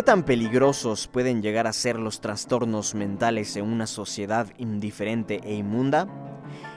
[0.00, 5.56] ¿Qué tan peligrosos pueden llegar a ser los trastornos mentales en una sociedad indiferente e
[5.56, 6.08] inmunda?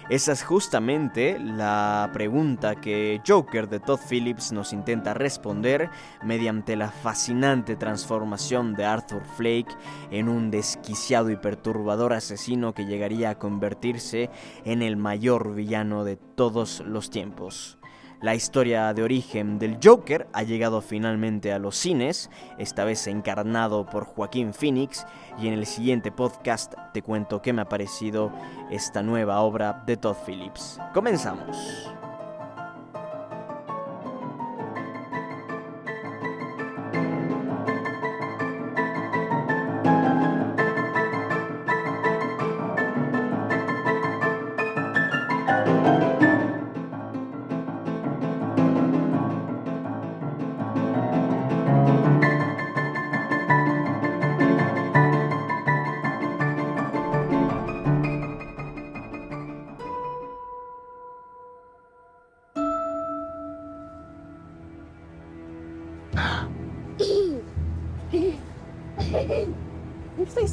[0.09, 5.89] Esa es justamente la pregunta que Joker de Todd Phillips nos intenta responder
[6.21, 9.73] mediante la fascinante transformación de Arthur Flake
[10.11, 14.31] en un desquiciado y perturbador asesino que llegaría a convertirse
[14.65, 17.77] en el mayor villano de todos los tiempos.
[18.23, 23.85] La historia de origen del Joker ha llegado finalmente a los cines, esta vez encarnado
[23.85, 25.05] por Joaquín Phoenix,
[25.37, 28.31] y en el siguiente podcast te cuento qué me ha parecido
[28.71, 30.79] esta nueva obra de Todd Phillips.
[30.93, 31.91] Comenzamos.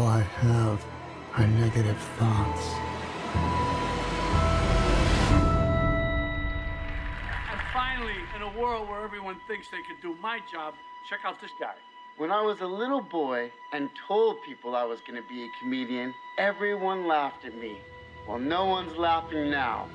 [0.00, 0.82] All I have
[1.36, 2.64] are negative thoughts.
[7.50, 10.72] And finally, in a world where everyone thinks they can do my job,
[11.06, 11.74] check out this guy.
[12.16, 15.48] When I was a little boy and told people I was going to be a
[15.60, 17.76] comedian, everyone laughed at me.
[18.26, 19.86] Well, no one's laughing now.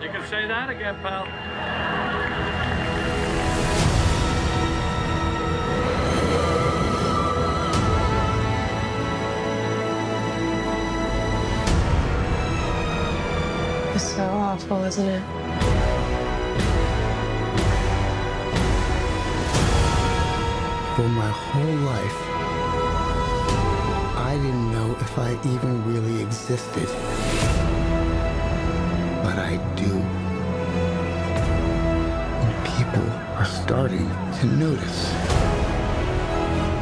[0.00, 2.11] You can say that again, pal.
[14.52, 15.22] Awful, isn't it?
[20.94, 22.18] For my whole life,
[24.18, 26.86] I didn't know if I even really existed.
[29.24, 29.92] But I do.
[32.44, 33.08] And people
[33.38, 34.06] are starting
[34.40, 35.12] to notice.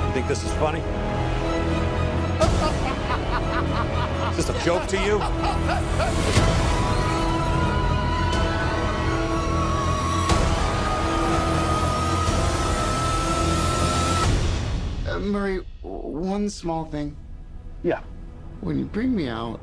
[0.06, 0.80] You think this is funny?
[4.30, 5.20] Is this a joke to you?
[16.30, 17.16] one small thing.
[17.82, 18.00] Yeah.
[18.60, 19.60] When you bring me out,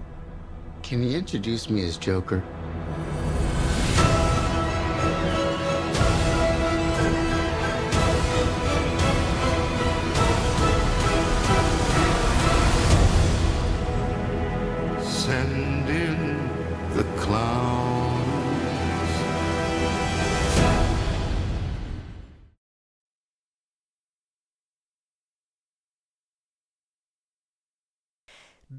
[0.84, 2.44] can you introduce me as Joker?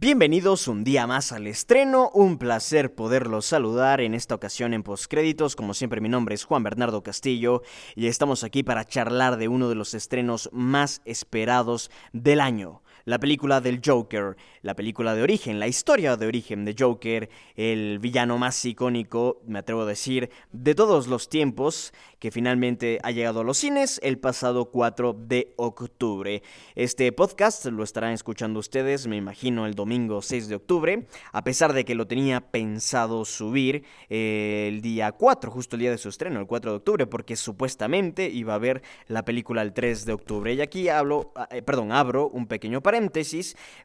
[0.09, 5.55] Bienvenidos un día más al estreno, un placer poderlos saludar en esta ocasión en postcréditos,
[5.55, 7.61] como siempre mi nombre es Juan Bernardo Castillo
[7.95, 13.19] y estamos aquí para charlar de uno de los estrenos más esperados del año, la
[13.19, 18.37] película del Joker, la película de origen, la historia de origen de Joker, el villano
[18.37, 23.45] más icónico, me atrevo a decir, de todos los tiempos, que finalmente ha llegado a
[23.45, 26.43] los cines el pasado 4 de octubre.
[26.75, 31.73] Este podcast lo estarán escuchando ustedes, me imagino, el domingo 6 de octubre, a pesar
[31.73, 36.11] de que lo tenía pensado subir eh, el día 4, justo el día de su
[36.11, 40.13] estreno, el 4 de octubre, porque supuestamente iba a ver la película el 3 de
[40.13, 40.53] octubre.
[40.53, 42.98] Y aquí hablo, eh, perdón, abro un pequeño paréntesis,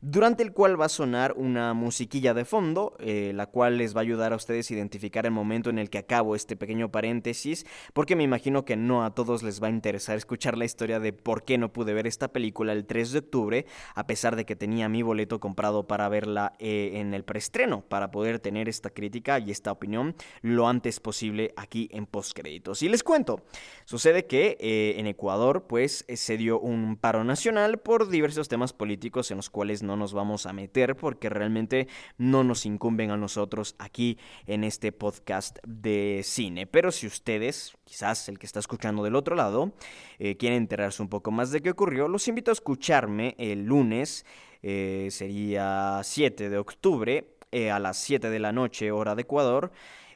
[0.01, 3.99] durante el cual va a sonar una musiquilla de fondo, eh, la cual les va
[3.99, 7.65] a ayudar a ustedes a identificar el momento en el que acabo este pequeño paréntesis,
[7.93, 11.13] porque me imagino que no a todos les va a interesar escuchar la historia de
[11.13, 13.65] por qué no pude ver esta película el 3 de octubre,
[13.95, 18.09] a pesar de que tenía mi boleto comprado para verla eh, en el preestreno, para
[18.09, 22.81] poder tener esta crítica y esta opinión lo antes posible aquí en postcréditos.
[22.81, 23.43] Y les cuento,
[23.85, 29.02] sucede que eh, en Ecuador pues se dio un paro nacional por diversos temas políticos
[29.03, 33.75] en los cuales no nos vamos a meter porque realmente no nos incumben a nosotros
[33.79, 34.17] aquí
[34.47, 36.67] en este podcast de cine.
[36.67, 39.73] Pero si ustedes, quizás el que está escuchando del otro lado,
[40.19, 44.25] eh, quieren enterarse un poco más de qué ocurrió, los invito a escucharme el lunes,
[44.61, 49.71] eh, sería 7 de octubre, eh, a las 7 de la noche, hora de Ecuador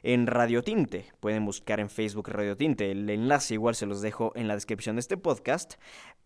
[0.08, 1.04] en Radio Tinte.
[1.20, 2.90] Pueden buscar en Facebook Radio Tinte.
[2.90, 5.74] El enlace igual se los dejo en la descripción de este podcast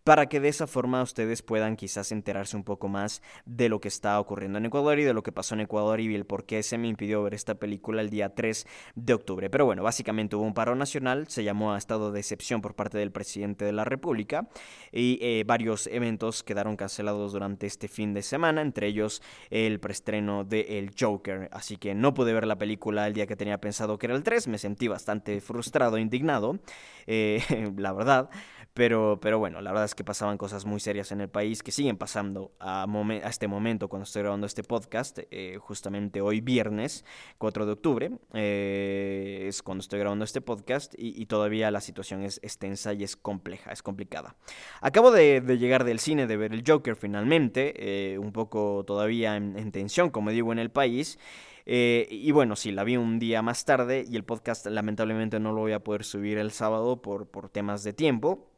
[0.05, 3.89] para que de esa forma ustedes puedan quizás enterarse un poco más de lo que
[3.89, 6.63] está ocurriendo en Ecuador y de lo que pasó en Ecuador y el por qué
[6.63, 8.65] se me impidió ver esta película el día 3
[8.95, 9.49] de octubre.
[9.49, 12.97] Pero bueno, básicamente hubo un paro nacional, se llamó a estado de excepción por parte
[12.97, 14.47] del presidente de la República
[14.93, 20.45] y eh, varios eventos quedaron cancelados durante este fin de semana, entre ellos el preestreno
[20.45, 21.49] de El Joker.
[21.51, 24.23] Así que no pude ver la película el día que tenía pensado que era el
[24.23, 26.59] 3, me sentí bastante frustrado, indignado,
[27.07, 27.41] eh,
[27.77, 28.29] la verdad.
[28.73, 31.71] Pero, pero bueno, la verdad es que pasaban cosas muy serias en el país que
[31.71, 35.19] siguen pasando a, a este momento cuando estoy grabando este podcast.
[35.29, 37.05] Eh, justamente hoy viernes
[37.37, 42.39] 4 de octubre eh, es cuando estoy grabando este podcast y, todavía la situación es,
[42.57, 44.35] tensa y es compleja, es complicada.
[44.81, 49.71] Acabo de, llegar del cine, de ver el Joker finalmente, eh, un poco todavía en,
[49.71, 51.19] tensión, como digo, en el país.
[51.65, 55.61] Y bueno, sí, la vi un día más tarde y el podcast lamentablemente no lo
[55.61, 58.49] voy a poder subir el sábado por, por temas de tiempo.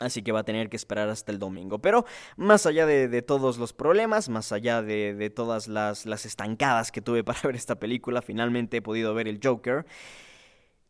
[0.00, 1.78] Así que va a tener que esperar hasta el domingo.
[1.80, 2.06] Pero
[2.36, 7.22] más allá de, todos los problemas, más allá de, todas las, las, estancadas que tuve
[7.24, 9.86] para ver esta película, finalmente he podido ver el Joker.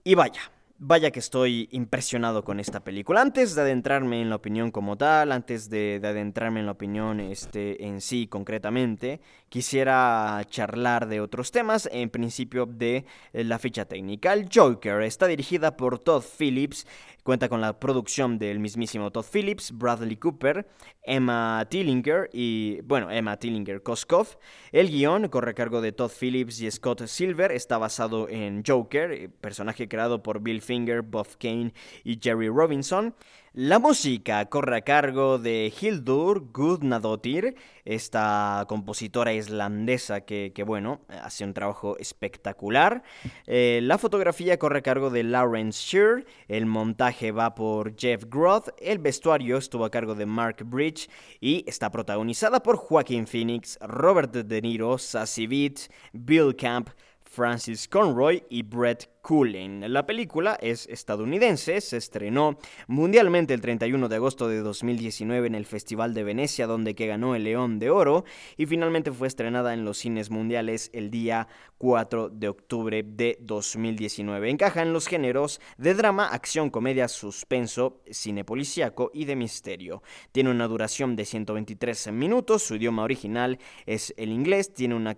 [0.05, 0.41] Y vaya,
[0.83, 3.21] Vaya que estoy impresionado con esta película.
[3.21, 7.85] Antes de adentrarme en la opinión como tal, antes de, adentrarme en la opinión este,
[7.85, 9.21] en sí concretamente,
[9.51, 14.33] quisiera charlar de otros temas, en principio de eh, la ficha técnica.
[14.33, 16.87] El Joker está dirigida por Todd Phillips,
[17.25, 20.67] cuenta con la producción del mismísimo Todd Phillips, Bradley Cooper,
[21.03, 24.39] Emma Tillinger y, bueno, Emma Tillinger Koskov.
[24.71, 29.11] El guion corre a cargo de Todd Phillips y Scott Silver, está basado en Joker,
[29.11, 31.75] eh, personaje creado por Bill Finger, Buff Kane
[32.05, 33.15] y Jerry Robinson.
[33.53, 41.53] La música corre a cargo de Hildur Gudnadottir, esta compositora islandesa que, bueno, hace un
[41.53, 43.03] trabajo espectacular.
[43.49, 48.69] Eh, la fotografía corre a cargo de Lawrence Shear, el montaje va por Jeff Groth,
[48.79, 51.11] el vestuario estuvo a cargo de Mark Bridge
[51.41, 56.91] y está protagonizada por Joaquin Phoenix, Robert De Niro, Sassy Beat, Bill Camp,
[57.31, 59.93] Francis Conroy y Brett Cullen.
[59.93, 65.67] La película es estadounidense, se estrenó mundialmente el 31 de agosto de 2019 en el
[65.67, 68.25] Festival de Venecia, donde que ganó el León de Oro,
[68.57, 74.51] y finalmente fue estrenada en los cines mundiales el día 4 de octubre de 2019.
[74.51, 80.03] Encaja en los géneros de drama, acción, comedia, suspenso, cine policíaco y de misterio.
[80.33, 85.17] Tiene una duración de 123 minutos, su idioma original es el inglés, tiene una,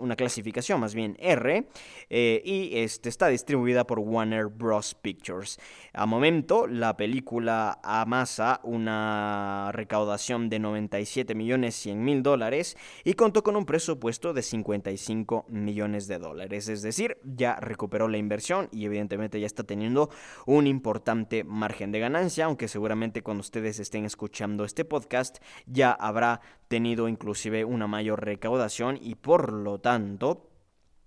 [0.00, 1.66] una clasificación más bien R,
[2.10, 4.94] eh, y este está distribuida por Warner Bros.
[4.94, 5.58] Pictures.
[5.92, 13.42] A momento, la película amasa una recaudación de 97 millones 100 mil dólares y contó
[13.42, 16.68] con un presupuesto de 55 millones de dólares.
[16.68, 20.10] Es decir, ya recuperó la inversión y evidentemente ya está teniendo
[20.46, 26.40] un importante margen de ganancia, aunque seguramente cuando ustedes estén escuchando este podcast ya habrá
[26.68, 30.50] tenido inclusive una mayor recaudación y por lo tanto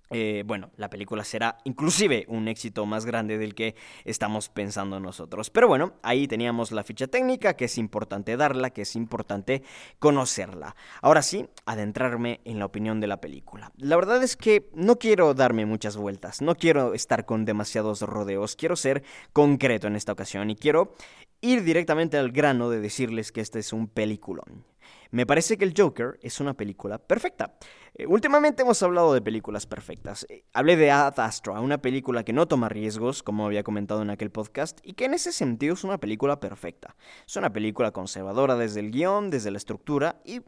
[0.10, 3.76] eh, bueno, la película será inclusive un éxito más grande del que
[4.06, 5.50] estamos pensando nosotros.
[5.50, 9.64] Pero bueno, ahí teníamos la ficha técnica, que es importante darla, que es importante
[10.00, 10.76] conocerla.
[11.02, 13.72] Ahora sí, adentrarme en la opinión de la película.
[13.78, 18.56] La verdad es que no quiero darme muchas vueltas, no quiero estar con demasiados rodeos,
[18.56, 20.94] quiero ser concreto en esta ocasión y quiero
[21.42, 24.69] ir directamente al grano de decirles que este es un peliculón.
[25.12, 27.58] Me parece que el Joker es una película perfecta.
[27.96, 30.28] Eh, últimamente hemos hablado de películas perfectas.
[30.30, 34.12] Eh, hablé de Ad Astra, una película que no toma riesgos, como había comentado en
[34.12, 36.96] aquel podcast, y que en ese sentido es una película perfecta.
[37.28, 40.44] Es una película conservadora desde el guion, desde la estructura, y en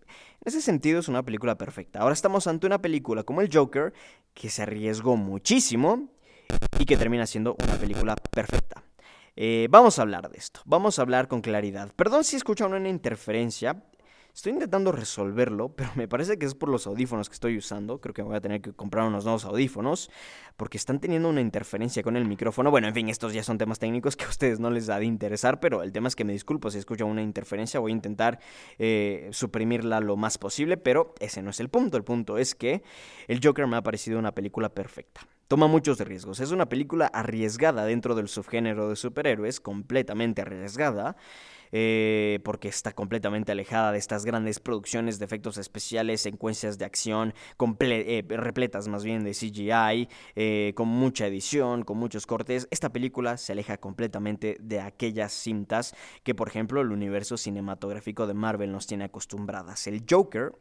[0.45, 1.99] ese sentido es una película perfecta.
[1.99, 3.93] Ahora estamos ante una película como el Joker,
[4.35, 6.09] que se arriesgó muchísimo
[6.77, 8.83] y que termina siendo una película perfecta.
[9.35, 11.91] Eh, vamos a hablar de esto, vamos a hablar con claridad.
[11.95, 13.83] Perdón si escuchan una interferencia,
[14.33, 17.99] Estoy intentando resolverlo, pero me parece que es por los audífonos que estoy usando.
[17.99, 20.09] Creo que voy a tener que comprar unos nuevos audífonos
[20.57, 22.71] porque están teniendo una interferencia con el micrófono.
[22.71, 25.05] Bueno, en fin, estos ya son temas técnicos que a ustedes no les ha de
[25.05, 27.79] interesar, pero el tema es que me disculpo si escuchan una interferencia.
[27.79, 28.39] Voy a intentar
[28.77, 31.97] eh, suprimirla lo más posible, pero ese no es el punto.
[31.97, 32.83] El punto es que
[33.27, 35.27] el Joker me ha parecido una película perfecta.
[35.51, 36.39] Toma muchos riesgos.
[36.39, 41.17] Es una película arriesgada dentro del subgénero de superhéroes, completamente arriesgada.
[41.73, 47.33] Eh, porque está completamente alejada de estas grandes producciones de efectos especiales, secuencias de acción
[47.79, 52.69] eh, repletas más bien de CGI, eh, con mucha edición, con muchos cortes.
[52.71, 55.93] Esta película se aleja completamente de aquellas cintas
[56.23, 59.85] que, por ejemplo, el universo cinematográfico de Marvel nos tiene acostumbradas.
[59.87, 60.53] El Joker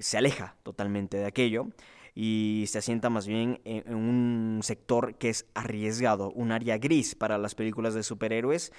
[0.00, 1.68] se aleja totalmente de aquello
[2.16, 7.36] y se asienta más bien en, un sector que es arriesgado, un área gris para
[7.36, 8.72] las películas de superhéroes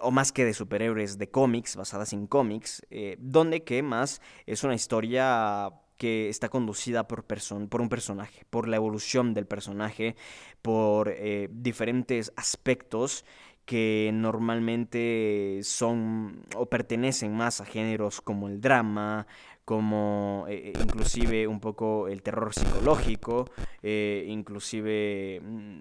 [0.00, 4.64] o más que de superhéroes, de cómics, basadas en cómics, eh, donde que más es
[4.64, 10.16] una historia que está conducida por, por un personaje, por la evolución del personaje,
[10.62, 13.24] por eh, diferentes aspectos
[13.64, 19.26] que normalmente son o pertenecen más a géneros como el drama,
[19.64, 23.50] como eh, eh, inclusive un poco el terror psicológico,
[23.82, 25.80] eh, inclusive, mm,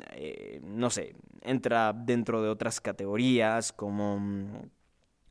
[0.64, 4.70] no sé, entra dentro de otras categorías como mm,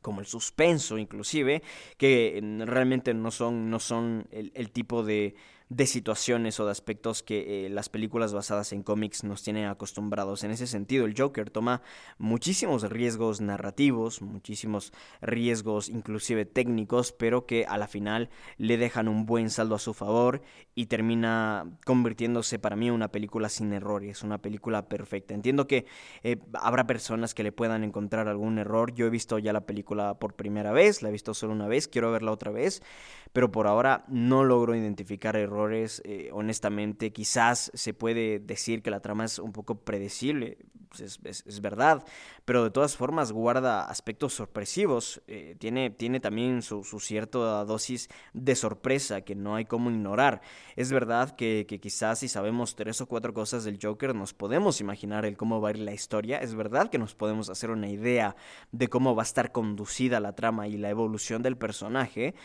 [0.01, 1.61] como el suspenso inclusive,
[1.97, 5.35] que mm, realmente no son, no son el tipo de,
[5.71, 10.43] de situaciones o de aspectos que eh, las películas basadas en cómics nos tienen acostumbrados.
[10.43, 11.81] En ese sentido, el Joker toma
[12.17, 19.25] muchísimos riesgos narrativos, muchísimos riesgos inclusive técnicos, pero que a la final le dejan un
[19.25, 20.41] buen saldo a su favor
[20.75, 25.33] y termina convirtiéndose para mí en una película sin errores, una película perfecta.
[25.33, 25.85] Entiendo que
[26.23, 28.93] eh, habrá personas que le puedan encontrar algún error.
[28.93, 31.87] Yo he visto ya la película por primera vez, la he visto solo una vez,
[31.87, 32.83] quiero verla otra vez,
[33.31, 35.60] pero por ahora no logro identificar errores.
[35.69, 40.57] Eh, honestamente, quizás se puede decir que la trama es un poco predecible,
[40.89, 42.03] pues es, verdad,
[42.43, 48.55] pero de todas formas guarda aspectos sorpresivos, eh, tiene, tiene también su, cierta dosis de
[48.55, 50.41] sorpresa que no hay como ignorar.
[50.75, 54.81] Es verdad que, que, quizás si sabemos tres o cuatro cosas del Joker nos podemos
[54.81, 57.87] imaginar el cómo va a ir la historia, es verdad que nos podemos hacer una
[57.87, 58.35] idea
[58.71, 62.35] de cómo va a estar conducida la trama y la evolución del personaje,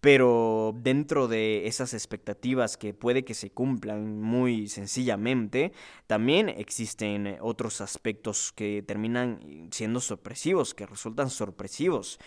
[0.00, 5.72] pero dentro de esas expectativas que puede que se cumplan muy sencillamente,
[6.06, 12.18] también existen otros aspectos que terminan siendo sorpresivos, que resultan sorpresivos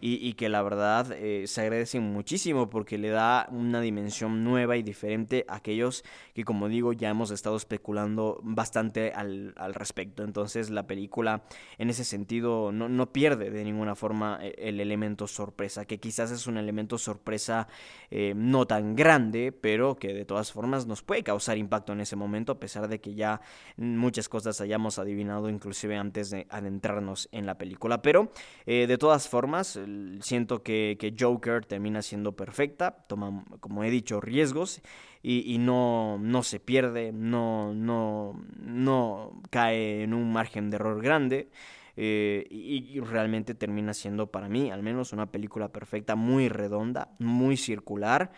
[0.00, 4.82] y, que la verdad eh, se agradecen muchísimo porque le da una dimensión nueva y
[4.82, 10.22] diferente a aquellos que como digo ya hemos estado especulando bastante al, respecto.
[10.22, 11.44] Entonces la película
[11.78, 16.30] en ese sentido no, no, pierde de ninguna forma eh, el elemento sorpresa, que quizás
[16.30, 17.68] es un elemento sorpresa
[18.10, 22.16] eh, no tan grande, pero que de todas formas nos puede causar impacto en ese
[22.16, 23.40] momento a pesar de que ya
[23.76, 28.02] muchas cosas hayamos adivinado inclusive antes de adentrarnos en la película.
[28.02, 28.30] Pero
[28.66, 29.78] de todas formas
[30.20, 34.80] siento que, Joker termina siendo perfecta, toma, como he dicho, riesgos
[35.22, 41.50] y, no, no se pierde, no, no, no cae en un margen de error grande.
[41.96, 47.56] Eh, y, realmente termina siendo para mí al menos una película perfecta, muy redonda, muy
[47.56, 48.32] circular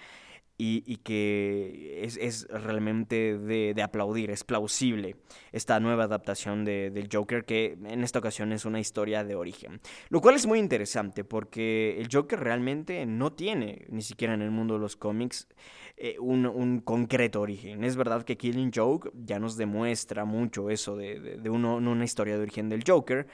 [0.59, 5.17] y, que es, realmente de, aplaudir, es plausible
[5.53, 9.81] esta nueva adaptación de, del Joker que en esta ocasión es una historia de origen.
[10.09, 14.51] Lo cual es muy interesante porque el Joker realmente no tiene, ni siquiera en el
[14.51, 15.47] mundo de los cómics,
[15.99, 17.85] eh, un, concreto origen.
[17.85, 22.43] Es verdad que Killing Joke ya nos demuestra mucho eso de, de una historia de
[22.43, 23.27] origen del Joker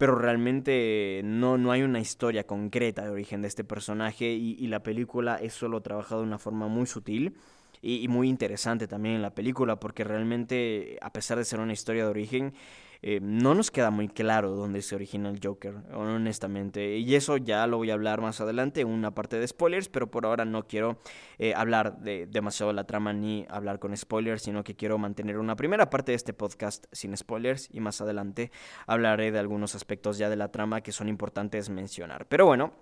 [0.00, 4.82] pero realmente no, no hay una historia concreta de origen de este personaje y, la
[4.82, 7.36] película es solo trabajado de una forma muy sutil
[7.82, 12.04] y, muy interesante también en la película porque realmente a pesar de ser una historia
[12.04, 12.54] de origen
[13.02, 16.98] eh, no nos queda muy claro dónde se origina el Joker, honestamente.
[16.98, 20.26] Y eso ya lo voy a hablar más adelante una parte de spoilers, pero por
[20.26, 20.98] ahora no quiero
[21.38, 25.38] eh, hablar de demasiado de la trama ni hablar con spoilers, sino que quiero mantener
[25.38, 28.50] una primera parte de este podcast sin spoilers y más adelante
[28.86, 32.26] hablaré de algunos aspectos ya de la trama que son importantes mencionar.
[32.26, 32.72] Pero bueno.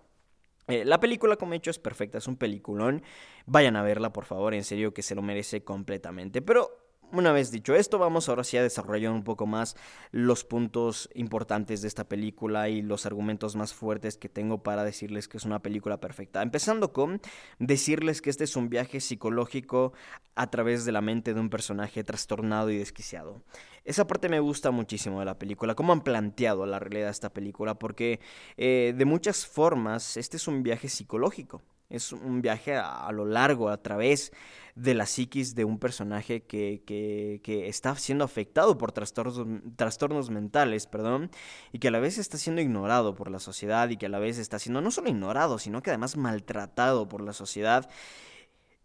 [0.71, 3.03] Eh, la película, como he dicho, es perfecta, es un peliculón.
[3.47, 6.43] Vayan a verla, por favor, en serio que se lo merece completamente.
[6.43, 9.77] Pero una vez dicho esto, vamos ahora sí a desarrollar un poco más
[10.11, 15.29] los puntos importantes de esta película y los argumentos más fuertes que tengo para decirles
[15.29, 16.43] que es una película perfecta.
[16.43, 17.21] Empezando con
[17.59, 19.93] decirles que este es un viaje psicológico
[20.35, 23.43] a través de la mente de un personaje trastornado y desquiciado.
[23.85, 27.33] Esa parte me gusta muchísimo de la película, cómo han planteado la realidad de esta
[27.33, 28.21] película, porque
[28.57, 31.63] eh, de muchas formas este es un viaje psicológico.
[31.91, 34.33] Es un viaje a, lo largo, a través
[34.75, 39.45] de la psiquis de un personaje que, que, está siendo afectado por trastornos,
[39.77, 41.31] trastornos mentales, perdón,
[41.73, 44.19] y que a la vez está siendo ignorado por la sociedad y que a la
[44.19, 47.89] vez está siendo no solo ignorado, sino que además maltratado por la sociedad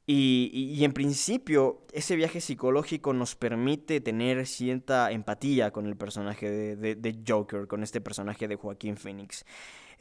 [0.05, 7.19] Y, en principio, ese viaje psicológico nos permite tener cierta empatía con el personaje de,
[7.25, 9.45] Joker, con este personaje de Joaquín Phoenix.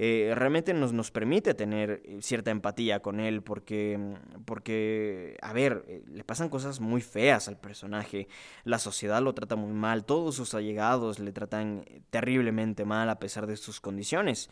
[0.05, 5.53] Eh, realmente nos, nos permite tener eh, cierta empatía con él porque, mm, porque, a
[5.53, 8.27] ver, eh, le pasan cosas muy feas al personaje,
[8.65, 13.47] la sociedad lo trata muy mal, todos sus allegados le tratan terriblemente mal a pesar
[13.47, 14.51] de sus condiciones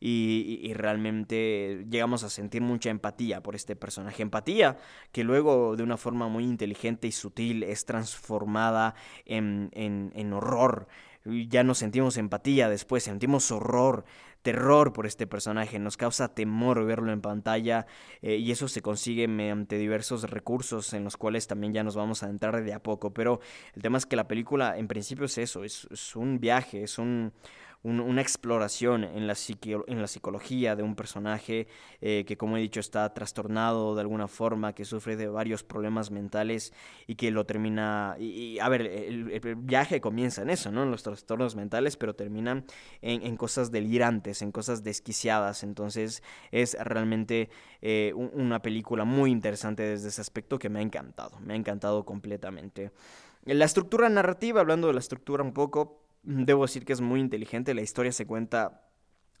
[0.00, 4.22] y, realmente llegamos a sentir mucha empatía por este personaje.
[4.22, 4.78] Empatía
[5.12, 8.94] que luego de una forma muy inteligente y sutil es transformada
[9.26, 10.88] en, en, horror.
[11.24, 14.04] Ya no sentimos empatía después, sentimos horror,
[14.42, 17.86] terror por este personaje, nos causa temor verlo en pantalla
[18.22, 22.22] eh, y eso se consigue mediante diversos recursos en los cuales también ya nos vamos
[22.22, 23.40] a entrar de a poco, pero
[23.74, 27.32] el tema es que la película en principio es eso, es un viaje, es un,
[27.82, 31.66] una exploración en la, psicología de un personaje
[32.02, 36.10] eh, que, como he dicho, está trastornado de alguna forma, que sufre de varios problemas
[36.10, 36.74] mentales
[37.06, 38.16] y que lo termina...
[38.18, 40.82] Y, a ver, el, viaje comienza en eso, ¿no?
[40.82, 42.66] En los trastornos mentales, pero terminan
[43.00, 45.62] en, cosas delirantes, en cosas desquiciadas.
[45.62, 47.48] Entonces es realmente
[47.80, 52.04] eh, una película muy interesante desde ese aspecto que me ha encantado, me ha encantado
[52.04, 52.92] completamente.
[53.46, 57.74] La estructura narrativa, hablando de la estructura un poco, Debo decir que es muy inteligente,
[57.74, 58.86] la historia se cuenta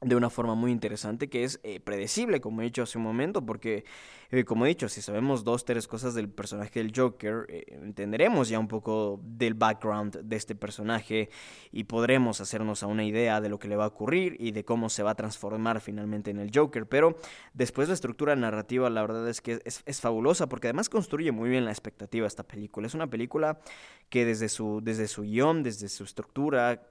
[0.00, 3.44] de una forma muy interesante que es eh, predecible, como he dicho hace un momento,
[3.44, 3.84] porque,
[4.32, 8.48] eh, como he dicho, si sabemos dos, tres cosas del personaje del Joker, eh, entenderemos
[8.48, 11.30] ya un poco del background de este personaje
[11.72, 14.64] y podremos hacernos a una idea de lo que le va a ocurrir y de
[14.64, 16.86] cómo se va a transformar finalmente en el Joker.
[16.86, 17.16] Pero
[17.54, 21.64] después la estructura narrativa, la verdad es que es, fabulosa, porque además construye muy bien
[21.64, 22.86] la expectativa esta película.
[22.86, 23.60] Es una película
[24.08, 26.88] que desde su, desde su guion, desde su estructura,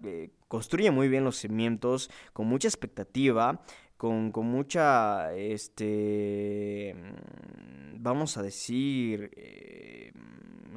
[0.48, 3.62] construye muy bien los cimientos, con mucha expectativa,
[4.00, 10.14] con, mucha, este, mm, vamos a decir, eh,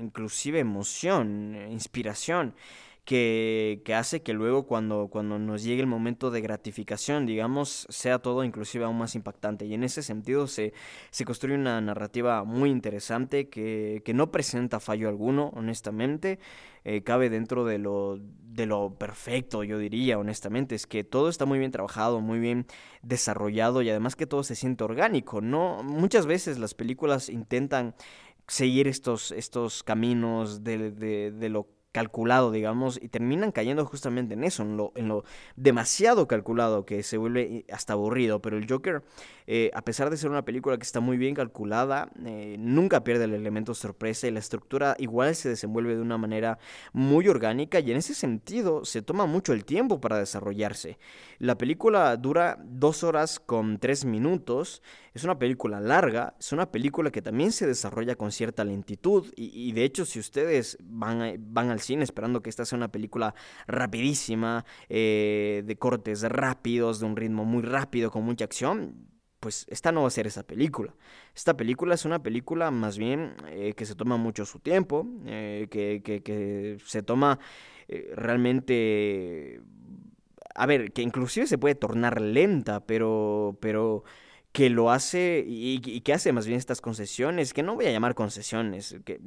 [0.01, 2.57] inclusive emoción, inspiración
[3.05, 8.43] que, hace que luego cuando, cuando nos llegue el momento de gratificación, digamos, sea todo
[8.43, 9.67] inclusive aún más impactante.
[9.67, 10.73] Y en ese sentido se,
[11.11, 16.41] se construye una narrativa muy interesante que, no presenta fallo alguno, honestamente.
[16.85, 20.75] Eh, cabe dentro de lo, de lo perfecto, yo diría, honestamente.
[20.75, 22.67] Es que todo está muy bien trabajado, muy bien
[23.03, 25.41] desarrollado y además que todo se siente orgánico.
[25.41, 27.95] No, muchas veces las películas intentan
[28.49, 34.45] seguir estos, estos caminos de, de, de lo calculado, digamos, y terminan cayendo justamente en
[34.45, 35.25] eso, en lo, en lo
[35.57, 38.41] demasiado calculado que se vuelve eh, hasta aburrido.
[38.41, 39.03] Pero el Joker,
[39.47, 43.25] eh, a pesar de ser una película que está muy bien calculada, eh, nunca pierde
[43.25, 46.59] el elemento sorpresa y la estructura igual se desenvuelve de una manera
[46.93, 50.99] muy orgánica y en ese sentido se toma mucho el tiempo para desarrollarse.
[51.39, 54.83] La película dura dos horas con tres minutos,
[55.15, 59.73] es una película larga, es una película que también se desarrolla con cierta lentitud y,
[59.73, 63.35] de hecho si ustedes van, van al cine esperando que esta sea una película
[63.67, 69.12] rapidísima, eh, de cortes rápidos, de un ritmo muy rápido, con mucha acción,
[69.43, 70.95] pues esta no va a ser esa película.
[71.35, 75.67] Esta película es una película más bien eh, que se toma mucho su tiempo, eh,
[75.69, 77.41] que, que, se toma
[78.15, 79.61] realmente...
[80.55, 84.05] A ver, que inclusive se puede tornar lenta, pero, pero
[84.53, 88.15] que lo hace y, que hace más bien estas concesiones, que no voy a llamar
[88.15, 89.19] concesiones, que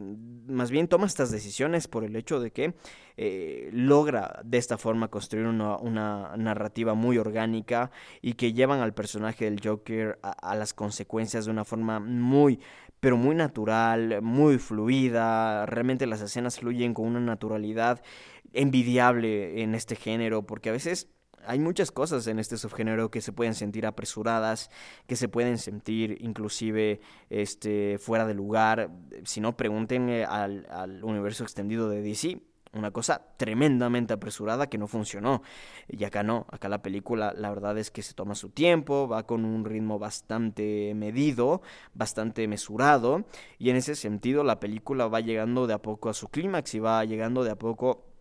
[0.47, 2.75] más bien toma estas decisiones por el hecho de que
[3.17, 7.89] eh, logra de esta forma construir una, narrativa muy orgánica
[8.21, 12.59] y que llevan al personaje del Joker a, a las consecuencias de una forma muy
[12.99, 18.01] pero muy natural, muy fluida, realmente las escenas fluyen con una naturalidad
[18.53, 21.09] envidiable en este género, porque a veces
[21.47, 24.69] hay muchas cosas en este subgénero que se pueden sentir apresuradas,
[25.07, 28.89] que se pueden sentir inclusive este, fuera de lugar.
[29.23, 32.41] Si no, pregunten al, al universo extendido de DC
[32.75, 35.41] una cosa tremendamente apresurada que no funcionó.
[35.87, 39.25] Y acá no, acá la película la verdad es que se toma su tiempo, va
[39.25, 41.61] con un ritmo bastante medido,
[41.93, 43.25] bastante mesurado,
[43.57, 46.79] y en ese sentido la película va llegando de a poco a su clímax y
[46.79, 48.14] va llegando de a poco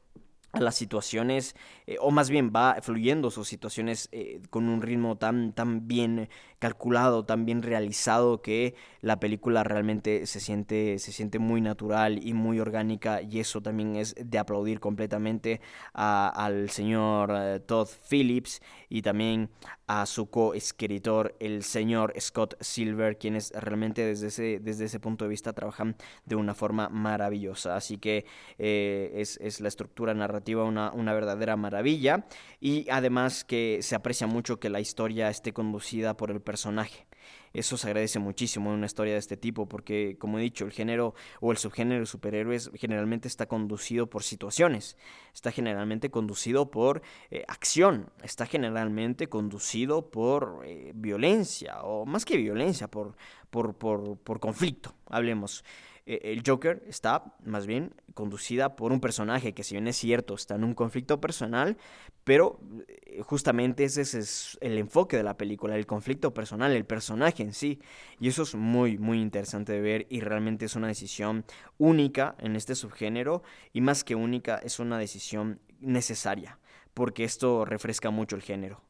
[0.61, 5.53] las situaciones, eh, o más bien va fluyendo sus situaciones eh, con un ritmo tan,
[5.53, 11.61] tan bien calculado, tan bien realizado que la película realmente se siente, se siente muy
[11.61, 15.61] natural y muy orgánica y eso también es de aplaudir completamente
[15.93, 19.51] al señor eh, Todd Phillips y también
[19.87, 25.29] a su coescritor, el señor Scott Silver, quienes realmente desde ese, desde ese punto de
[25.29, 27.77] vista trabajan de una forma maravillosa.
[27.77, 28.25] Así que
[28.57, 32.27] es, es la estructura narrativa una, verdadera maravilla
[32.61, 37.07] y además que se aprecia mucho que la historia esté conducida por el personaje.
[37.55, 40.73] Eso se agradece muchísimo en una historia de este tipo porque, como he dicho, el
[40.73, 44.97] género o el subgénero de superhéroes generalmente está conducido por situaciones,
[45.33, 52.37] está generalmente conducido por eh, acción, está generalmente conducido por eh, violencia o más que
[52.37, 53.15] violencia, por,
[53.51, 55.65] por, por, por conflicto, hablemos.
[56.07, 60.35] Eh, el Joker está más bien conducida por un personaje que si bien es cierto
[60.35, 61.77] está en un conflicto personal,
[62.25, 67.43] pero eh, justamente ese es el enfoque de la película, el conflicto personal, el personaje
[67.43, 67.81] en sí.
[68.21, 71.45] Y eso es muy, muy interesante de ver y realmente es una decisión
[71.79, 76.59] única en este subgénero y más que única es una decisión necesaria,
[76.93, 78.83] porque esto refresca mucho el género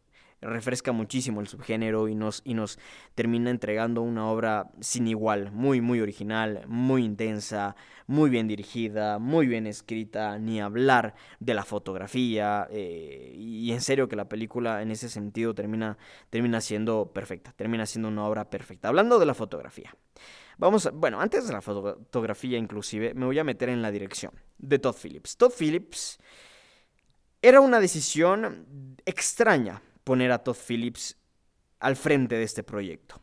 [0.45, 2.79] refresca muchísimo el subgénero y nos, y nos
[3.15, 7.77] termina entregando una obra sin igual, muy, muy original, muy intensa,
[8.07, 12.67] muy bien dirigida, muy bien escrita, ni hablar de la fotografía.
[12.71, 15.99] Eh, y en serio que la película en ese sentido termina,
[16.31, 18.89] termina siendo perfecta, termina siendo una obra perfecta.
[18.89, 19.95] Hablando de la fotografía.
[20.57, 24.33] Vamos, a, bueno, antes de la fotografía inclusive, me voy a meter en la dirección
[24.59, 25.37] de Todd Phillips.
[25.37, 26.19] Todd Phillips
[27.43, 31.17] era una decisión extraña poner a Todd Phillips
[31.81, 33.21] al frente de este proyecto.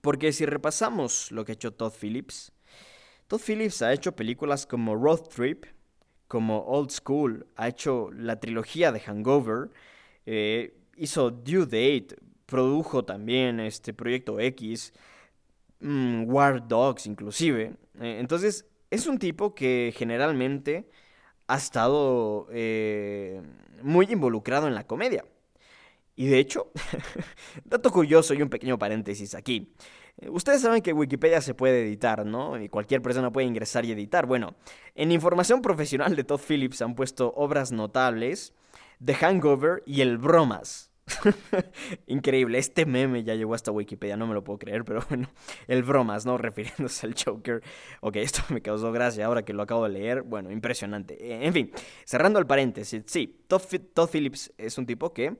[0.00, 2.52] Porque si repasamos lo que ha hecho Todd Phillips,
[3.26, 5.64] Todd Phillips ha hecho películas como Road Trip,
[6.28, 9.70] como Old School, ha hecho la trilogía de Hangover,
[10.26, 14.92] eh, hizo Due Date, produjo también este Proyecto X,
[15.80, 17.76] mm, War Dogs inclusive.
[18.00, 20.88] Eh, entonces, es un tipo que generalmente
[21.48, 23.42] ha estado eh,
[23.82, 25.24] muy involucrado en la comedia.
[26.16, 26.72] Y de hecho,
[27.64, 29.72] dato curioso y un pequeño paréntesis aquí.
[30.18, 32.60] Eh, ustedes saben que Wikipedia se puede editar, ¿no?
[32.60, 34.26] Y cualquier persona puede ingresar y editar.
[34.26, 34.54] Bueno,
[34.94, 38.54] en información profesional de Todd Phillips han puesto obras notables,
[39.04, 40.90] The Hangover y El Bromas.
[42.06, 45.28] Increíble, este meme ya llegó hasta Wikipedia, no me lo puedo creer, pero bueno,
[45.68, 46.36] el bromas, ¿no?
[46.38, 47.62] Refiriéndose al Joker.
[48.00, 50.22] Ok, esto me causó gracia ahora que lo acabo de leer.
[50.22, 51.14] Bueno, impresionante.
[51.22, 51.70] Eh, en fin,
[52.04, 55.36] cerrando el paréntesis, sí, Todd Phillips es un tipo que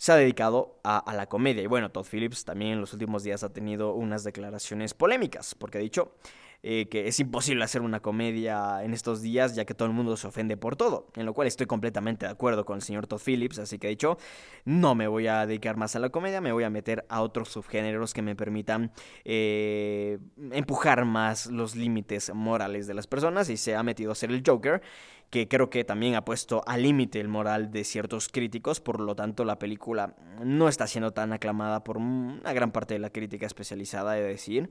[0.00, 1.62] se ha dedicado a, la comedia.
[1.62, 5.76] Y bueno, Todd Phillips también en los últimos días ha tenido unas declaraciones polémicas, porque
[5.76, 6.14] ha dicho
[6.62, 10.16] eh, que es imposible hacer una comedia en estos días ya que todo el mundo
[10.16, 13.20] se ofende por todo, en lo cual estoy completamente de acuerdo con el señor Todd
[13.24, 14.18] Phillips, así que ha dicho,
[14.64, 17.48] no me voy a dedicar más a la comedia, me voy a meter a otros
[17.48, 18.92] subgéneros que me permitan
[19.24, 20.18] eh,
[20.52, 24.42] empujar más los límites morales de las personas y se ha metido a ser el
[24.46, 24.82] Joker
[25.30, 29.14] que creo que también ha puesto al límite el moral de ciertos críticos, por lo
[29.14, 33.46] tanto la película no está siendo tan aclamada por una gran parte de la crítica
[33.46, 34.70] especializada, de decir,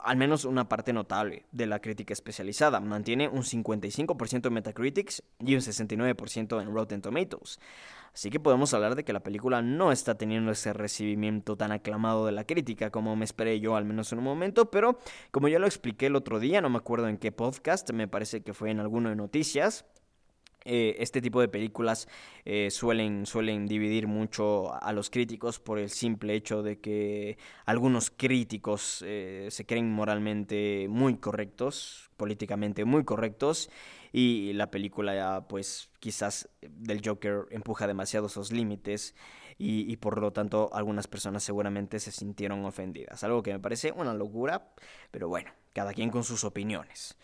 [0.00, 2.80] al menos una parte notable de la crítica especializada.
[2.80, 7.58] Mantiene un 55% en Metacritics y un 69% en Rotten Tomatoes.
[8.16, 12.24] Así que podemos hablar de que la película no está teniendo ese recibimiento tan aclamado
[12.24, 14.98] de la crítica como me esperé yo, al menos en un momento, pero
[15.30, 18.40] como ya lo expliqué el otro día, no me acuerdo en qué podcast, me parece
[18.40, 19.84] que fue en alguno de noticias,
[20.66, 22.08] eh, este tipo de películas
[22.44, 28.10] eh, suelen, suelen dividir mucho a los críticos por el simple hecho de que algunos
[28.10, 33.70] críticos eh, se creen moralmente muy correctos, políticamente muy correctos,
[34.12, 39.14] y la película pues quizás del Joker empuja demasiado esos límites
[39.58, 43.24] y, por lo tanto algunas personas seguramente se sintieron ofendidas.
[43.24, 44.74] Algo que me parece una locura,
[45.10, 47.16] pero bueno, cada quien con sus opiniones.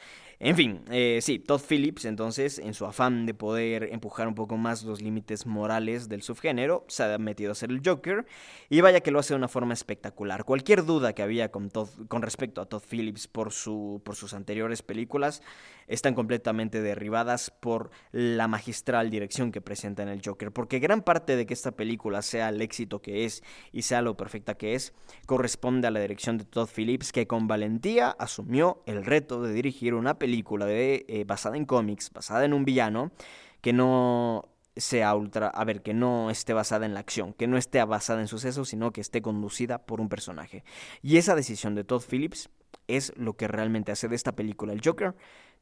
[0.45, 4.57] En fin, eh, sí, Todd Phillips entonces, en su afán de poder empujar un poco
[4.57, 8.27] más los límites morales del subgénero, se ha metido a ser el Joker
[8.69, 10.45] y vaya que lo hace de una forma espectacular.
[10.45, 11.71] Cualquier duda que había con,
[12.09, 15.45] con respecto a Todd Phillips por, su, por sus anteriores películas
[15.93, 21.37] están completamente derribadas por la magistral dirección que presenta en el Joker, porque gran parte
[21.37, 24.95] de que esta película sea el éxito que es y sea lo perfecta que es,
[25.27, 29.93] corresponde a la dirección de Todd Phillips, que con valentía asumió el reto de dirigir
[29.93, 33.13] una película eh, basada en cómics, basada en un villano,
[33.61, 37.59] que no sea ultra, a ver, que no esté basada en la acción, que no
[37.59, 40.65] esté basada en sucesos, sino que esté conducida por un personaje.
[41.03, 42.49] Y esa decisión de Todd Phillips
[42.89, 45.15] es lo que realmente hace de esta película el Joker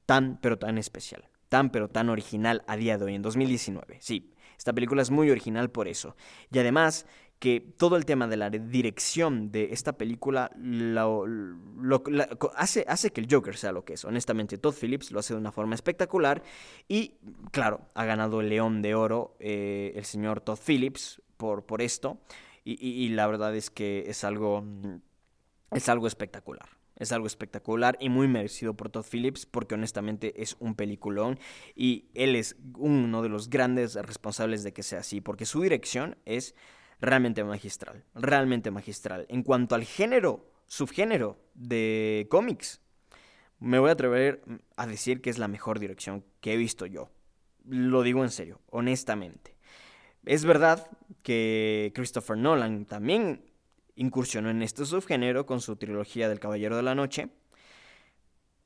[0.06, 3.98] tan pero tan especial, tan pero tan original a día de hoy, en 2019.
[4.00, 6.16] Sí, esta película es muy original por eso.
[6.52, 7.06] Y además
[7.40, 10.50] que todo el tema de la dirección de esta película
[12.54, 14.04] hace, hace que el Joker sea lo que es.
[14.04, 16.42] Honestamente, Todd Phillips lo hace de una forma espectacular
[16.86, 17.14] y,
[17.50, 22.20] claro, ha ganado el León de Oro eh, el señor Todd Phillips por, por esto
[22.62, 24.62] y, y, la verdad es que es algo,
[25.70, 26.68] es algo espectacular
[27.00, 31.40] Es algo espectacular y muy merecido por Todd Phillips porque honestamente es un peliculón
[31.74, 36.16] y él es uno de los grandes responsables de que sea así porque su dirección
[36.26, 36.54] es
[37.00, 39.26] realmente magistral, realmente magistral.
[39.30, 42.82] En cuanto al género, subgénero de cómics,
[43.58, 44.42] me voy a atrever
[44.76, 47.10] a decir que es la mejor dirección que he visto yo.
[47.66, 49.56] Lo digo en serio, honestamente.
[50.24, 50.90] Es verdad
[51.22, 53.49] que Christopher Nolan también
[54.00, 57.28] incursionó en este subgénero con su trilogía del Caballero de la Noche,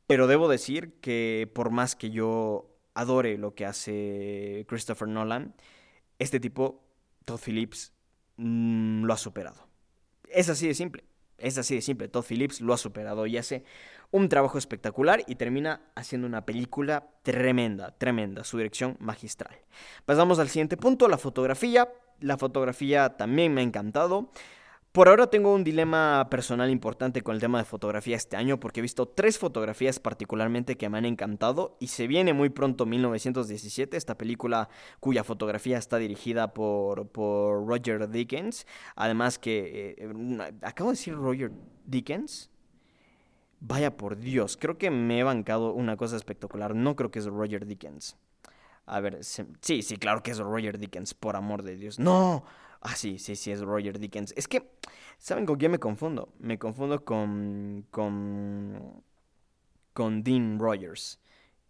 [0.06, 5.56] pero debo decir que por más que yo adore lo que hace Christopher Nolan,
[6.20, 6.84] este tipo,
[7.24, 7.92] Todd Phillips,
[8.36, 9.66] mm, lo ha superado.
[10.28, 11.02] Es así de simple.
[11.36, 12.06] Es así de simple.
[12.06, 13.64] Todd Phillips lo ha superado y hace
[14.12, 19.58] un trabajo espectacular y termina haciendo una película tremenda, tremenda, su dirección magistral.
[20.04, 21.92] Pasamos al siguiente punto, la fotografía.
[22.20, 24.30] La fotografía también me ha encantado.
[24.94, 28.78] Por ahora tengo un dilema personal importante con el tema de fotografía este año porque
[28.78, 33.96] he visto tres fotografías particularmente que me han encantado y se viene muy pronto 1917,
[33.96, 34.68] esta película
[35.00, 38.68] cuya fotografía está dirigida por, por Roger Dickens.
[38.94, 39.96] Además que...
[39.98, 41.50] Eh, acabo de decir Roger
[41.84, 42.48] Dickens.
[43.58, 46.76] Vaya por Dios, creo que me he bancado una cosa espectacular.
[46.76, 48.16] No creo que es Roger Dickens.
[48.86, 51.98] A ver, sí, sí, claro que es Roger Dickens, por amor de Dios.
[51.98, 52.44] No.
[52.84, 54.32] Ah, sí, sí, sí, es Roger Dickens.
[54.36, 54.70] Es que,
[55.18, 56.32] ¿saben con quién me confundo?
[56.38, 57.86] Me confundo con...
[57.90, 59.02] con...
[59.94, 61.20] con Dean Rogers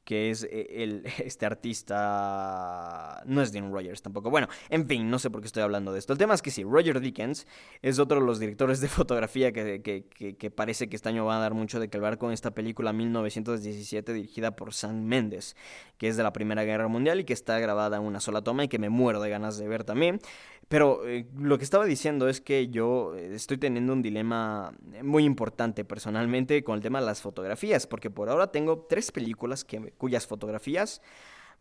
[0.04, 3.22] que es eh, el, este artista...
[3.26, 4.30] No es Dean Rogers tampoco.
[4.30, 6.12] Bueno, en fin, no sé por qué estoy hablando de esto.
[6.12, 7.46] El tema es que sí, Roger Dickens
[7.82, 11.40] es otro de los directores de fotografía que, que, parece que este año va a
[11.40, 15.56] dar mucho de que hablar con esta película 1917 dirigida por Sam Mendes,
[15.98, 18.64] que es de la Primera Guerra Mundial y que está grabada en una sola toma
[18.64, 20.20] y que me muero de ganas de ver también.
[20.68, 25.24] Pero eh, lo que estaba diciendo es que yo eh, estoy teniendo un dilema muy
[25.24, 29.92] importante personalmente con el tema de las fotografías, porque por ahora tengo tres películas que,
[29.94, 31.00] cuyas fotografías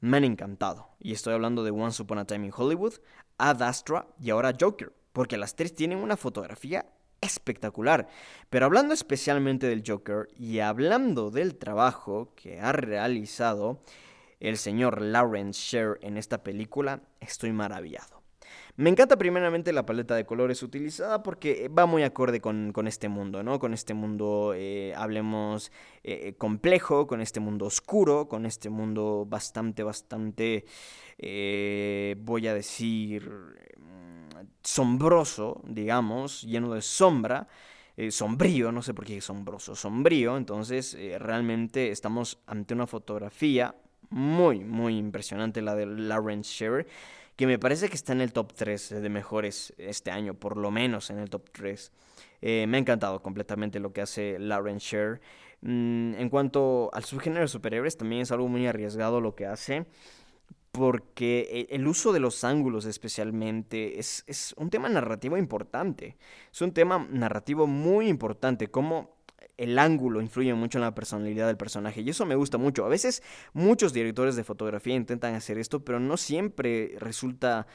[0.01, 0.89] me han encantado.
[0.99, 2.95] Y estoy hablando de Once Upon a Time in Hollywood,
[3.37, 6.85] Ad Astra y ahora Joker, porque las tres tienen una fotografía
[7.21, 8.07] espectacular.
[8.49, 13.81] Pero hablando especialmente del Joker y hablando del trabajo que ha realizado
[14.39, 18.22] el señor Lawrence Sher en esta película, estoy maravillado.
[18.75, 23.43] Me encanta primeramente la paleta de colores utilizada porque va muy acorde con, este mundo,
[23.43, 23.59] ¿no?
[23.59, 25.71] Con este mundo, eh, hablemos,
[26.03, 30.65] eh, complejo, con este mundo oscuro, con este mundo bastante, bastante,
[31.19, 33.31] eh, voy a decir,
[34.63, 37.47] sombroso, digamos, lleno de sombra.
[38.09, 43.75] sombrío, no sé por qué sombroso, sombrío, entonces realmente estamos ante una fotografía
[44.09, 46.87] muy, muy impresionante, la de Lawrence Sher
[47.35, 50.71] que me parece que está en el top 3 de mejores este año, por lo
[50.71, 51.91] menos en el top 3.
[52.41, 55.21] Eh, me ha encantado completamente lo que hace Lauren Sher.
[55.61, 59.85] Mm, en cuanto al subgénero de superhéroes, también es algo muy arriesgado lo que hace.
[60.71, 66.17] Porque e, el uso de los ángulos especialmente es, es un tema narrativo importante.
[66.51, 68.67] Es un tema narrativo muy importante.
[68.69, 69.22] Cómo
[69.57, 72.85] el ángulo influye mucho en la personalidad del personaje y eso me gusta mucho.
[72.85, 77.67] A veces muchos directores de fotografía intentan hacer esto, pero no siempre resulta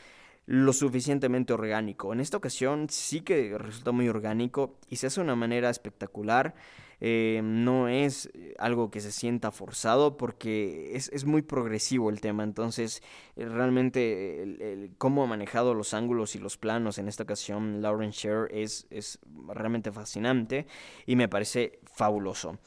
[0.47, 2.13] lo suficientemente orgánico.
[2.13, 6.55] En esta ocasión sí que resulta muy orgánico y se hace de una manera espectacular.
[7.01, 12.43] Eh, no es eh, algo que se sienta forzado porque es, muy progresivo el tema.
[12.45, 13.03] Entonces,
[13.37, 18.49] eh, realmente, cómo ha manejado los ángulos y los planos en esta ocasión Lauren Sher
[18.51, 20.67] es, es realmente fascinante
[21.07, 22.59] y me parece fabuloso.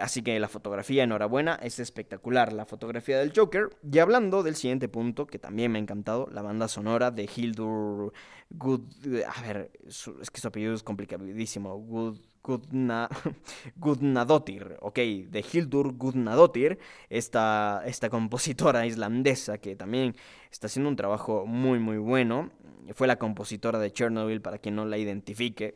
[0.00, 2.52] así que la fotografía, enhorabuena, es espectacular.
[2.52, 3.70] La fotografía del Joker.
[3.92, 8.12] Y hablando del siguiente punto, que también me ha encantado, la banda sonora de Hildur
[8.50, 8.82] Good.
[9.26, 11.76] A ver, es que su apellido es complicadísimo.
[11.78, 12.18] Good.
[12.46, 13.08] Gudna,
[13.76, 16.78] Gudnadottir, ok, de Hildur Gudnadottir,
[17.10, 20.14] esta, esta compositora islandesa que también
[20.52, 22.50] está haciendo un trabajo muy muy bueno.
[22.94, 25.74] Fue la compositora de Chernobyl, para quien no la identifique.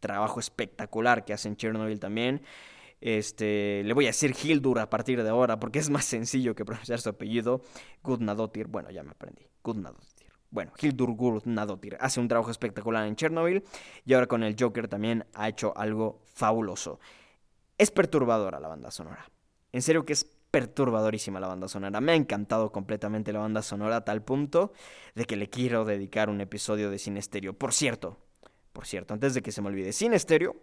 [0.00, 2.40] Trabajo espectacular que hace en Chernobyl también.
[3.02, 6.64] Este, le voy a decir Hildur a partir de ahora porque es más sencillo que
[6.64, 7.60] pronunciar su apellido.
[8.02, 9.46] Gudnadottir, bueno, ya me aprendí.
[9.62, 10.07] Gudnadottir.
[10.50, 13.64] Bueno, Hildur Nadotir hace un trabajo espectacular en Chernobyl
[14.04, 17.00] y ahora con el Joker también ha hecho algo fabuloso.
[17.76, 19.30] Es perturbadora la banda sonora.
[19.72, 22.00] En serio que es perturbadorísima la banda sonora.
[22.00, 24.72] Me ha encantado completamente la banda sonora a tal punto
[25.14, 27.52] de que le quiero dedicar un episodio de Cine Estéreo.
[27.52, 28.16] Por cierto,
[28.72, 30.56] por cierto, antes de que se me olvide, Cine Estéreo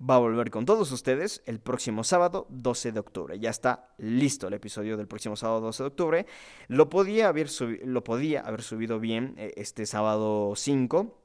[0.00, 3.38] va a volver con todos ustedes el próximo sábado 12 de octubre.
[3.38, 6.26] Ya está listo el episodio del próximo sábado 12 de octubre.
[6.68, 7.48] Lo podía haber,
[7.84, 11.18] lo podía haber subido bien eh, este sábado 5,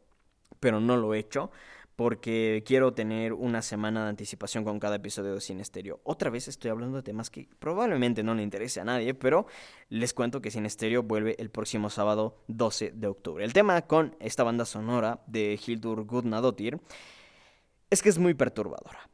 [0.59, 1.51] pero no lo he hecho
[1.97, 5.99] porque quiero tener una semana de anticipación con cada episodio de Cine Estéreo.
[6.03, 9.47] Otra vez estoy hablando de temas que probablemente no le interese a nadie, pero
[9.89, 13.43] les cuento que Cine Estéreo vuelve el próximo sábado 12 de octubre.
[13.43, 16.79] El tema con esta banda sonora de Hildur Gudnadottir
[17.89, 19.09] es que es muy perturbadora.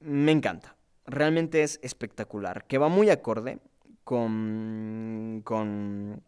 [0.00, 0.76] Me encanta.
[1.06, 3.58] Realmente es espectacular, que va muy acorde
[4.04, 6.22] con, con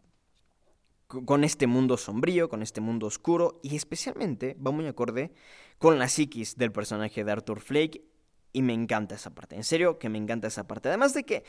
[1.07, 5.31] con este mundo sombrío, con este mundo oscuro y especialmente va muy acorde
[5.77, 8.03] con la psiquis del personaje de Arthur Flake
[8.51, 10.87] y me encanta esa parte, en serio que me encanta esa parte.
[10.87, 11.43] Además de que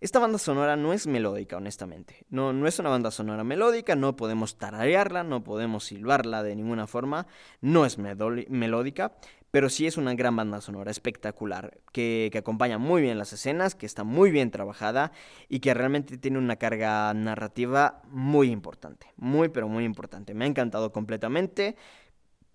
[0.00, 2.26] esta banda sonora no es melódica, honestamente.
[2.28, 6.86] No, no es una banda sonora melódica, no podemos tararearla, no podemos silbarla de ninguna
[6.86, 7.26] forma,
[7.62, 9.12] no es melódica,
[9.50, 13.74] pero sí es una gran banda sonora, espectacular, que, que, acompaña muy bien las escenas,
[13.74, 15.12] que está muy bien trabajada
[15.48, 20.34] y que realmente tiene una carga narrativa muy importante, muy pero muy importante.
[20.34, 21.76] Me ha encantado completamente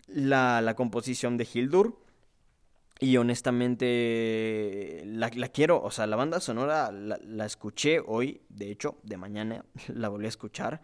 [0.07, 1.99] la, la composición de Hildur.
[2.97, 9.17] Y honestamente la, quiero, o sea, la banda sonora la, escuché hoy, de hecho, de
[9.17, 10.81] mañana la volví a escuchar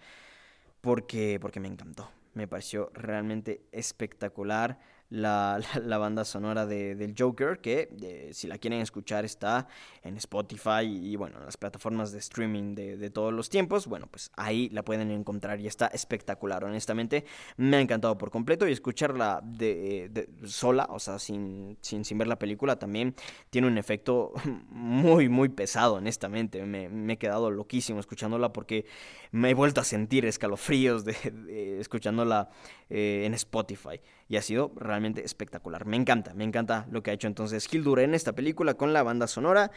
[0.82, 4.78] porque, porque me encantó, me pareció realmente espectacular
[5.22, 9.68] la, la, banda sonora de, del Joker, que eh, si la quieren escuchar está
[10.04, 14.08] en Spotify y, bueno, en las plataformas de streaming de, de, todos los tiempos, bueno,
[14.10, 17.26] pues ahí la pueden encontrar y está espectacular, honestamente,
[17.58, 22.28] me ha encantado por completo y escucharla de, sola, o sea, sin, sin, sin, ver
[22.28, 23.14] la película también
[23.50, 24.32] tiene un efecto
[24.70, 28.86] muy, muy pesado, honestamente, me, he quedado loquísimo escuchándola porque
[29.32, 32.50] me he vuelto a sentir escalofríos de, escuchándola
[32.90, 34.00] eh, en Spotify
[34.32, 35.86] y ha sido realmente espectacular.
[35.86, 39.04] Me encanta, me encanta lo que ha hecho entonces Hildur en esta película con la
[39.04, 39.72] banda sonora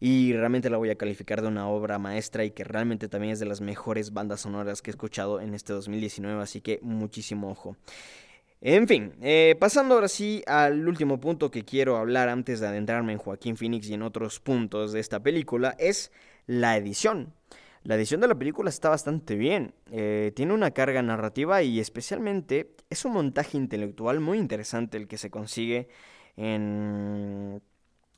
[0.00, 3.38] y realmente la voy a calificar de una obra maestra y que realmente también es
[3.38, 7.76] de las mejores bandas sonoras que he escuchado en este 2019, así que muchísimo ojo.
[8.62, 13.12] En fin, eh, pasando ahora sí al último punto que quiero hablar antes de adentrarme
[13.12, 16.12] en Joaquín Phoenix y en otros puntos de esta película es
[16.46, 17.34] la edición.
[17.88, 22.76] La edición de la película está bastante bien, eh, tiene una carga narrativa y especialmente
[22.90, 25.88] es un montaje intelectual muy interesante el que se consigue
[26.36, 27.62] en,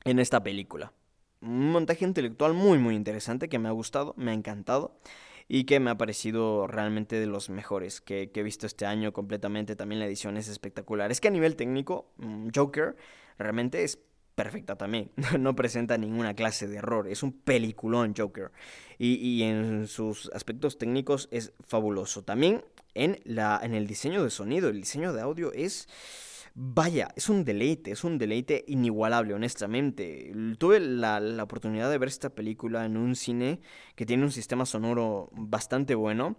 [0.03, 0.91] en esta película.
[1.39, 4.99] Un montaje intelectual muy muy interesante que me ha gustado, me ha encantado
[5.47, 9.13] y que me ha parecido realmente de los mejores que, que, he visto este año
[9.13, 9.77] completamente.
[9.77, 11.11] También la edición es espectacular.
[11.11, 12.97] Es que a nivel técnico, mm, Joker
[13.37, 14.01] realmente es
[14.43, 15.11] perfecta también.
[15.39, 17.07] No presenta ninguna clase de error.
[17.07, 18.51] Es un peliculón Joker.
[18.97, 22.23] Y, en sus aspectos técnicos es fabuloso.
[22.23, 25.87] También en, la, en el diseño de sonido, el diseño de audio es...
[26.53, 30.33] Vaya, es un deleite, es un deleite inigualable, honestamente.
[30.57, 33.61] Tuve la, la, oportunidad de ver esta película en un cine
[33.95, 36.35] que tiene un sistema sonoro bastante bueno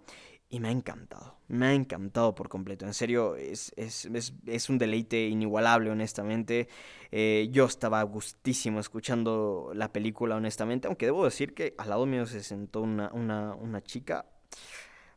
[0.53, 2.85] y me ha encantado, me ha encantado por completo.
[2.85, 4.07] En serio, es, es,
[4.45, 6.67] es, un deleite inigualable, honestamente.
[7.11, 10.87] Eh, yo estaba gustísimo escuchando la película, honestamente.
[10.87, 14.27] Aunque debo decir que al lado mío se sentó una, una, una chica.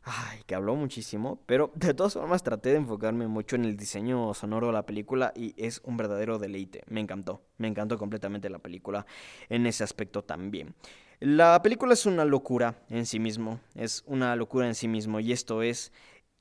[0.01, 4.33] Ay, que habló muchísimo, pero de todas formas traté de enfocarme mucho en el diseño
[4.33, 6.81] sonoro de la película y es un verdadero deleite.
[6.87, 9.05] Me encantó, me encantó completamente la película
[9.49, 10.73] en ese aspecto también.
[11.19, 15.31] La película es una locura en sí mismo, es una locura en sí mismo y
[15.31, 15.91] esto es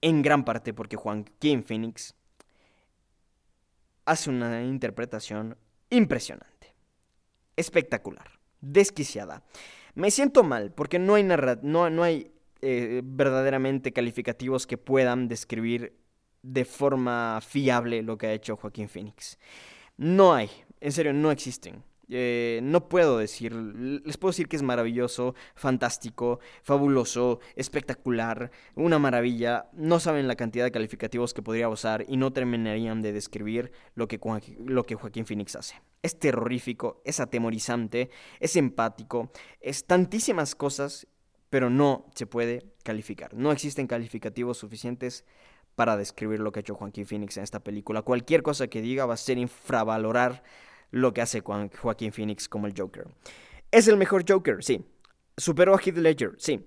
[0.03, 2.15] en gran parte porque Joaquín Phoenix
[4.05, 5.57] hace una interpretación
[5.89, 6.75] impresionante,
[7.57, 9.43] espectacular, desquiciada.
[9.95, 15.97] Me siento mal porque no hay, no, no hay eh, verdaderamente calificativos que puedan describir
[16.43, 19.39] de forma fiable lo que ha hecho Joaquín Phoenix.
[19.97, 21.83] No hay, en serio, no existen.
[22.09, 29.69] Eh, no puedo decir, les puedo decir que es maravilloso, fantástico, fabuloso, espectacular, una maravilla.
[29.73, 34.07] No saben la cantidad de calificativos que podría usar y no terminarían de describir lo
[34.07, 34.21] que,
[34.65, 35.83] lo que Joaquín Phoenix hace.
[36.03, 41.09] Es terrorífico, es atemorizante, es empático, es tantísimas cosas,
[41.51, 43.35] pero no se puede calificar.
[43.35, 45.25] No existen calificativos suficientes
[45.75, 48.03] para describir lo que ha hecho Joaquín Phoenix en esta película.
[48.03, 50.43] Cualquier cosa que diga va a ser infravalorar
[50.91, 53.07] lo que hace Joaquín Phoenix como el Joker.
[53.71, 54.63] ¿Es el mejor Joker?
[54.63, 54.85] Sí.
[55.37, 56.35] ¿Superó a Heath Ledger?
[56.39, 56.65] Sí.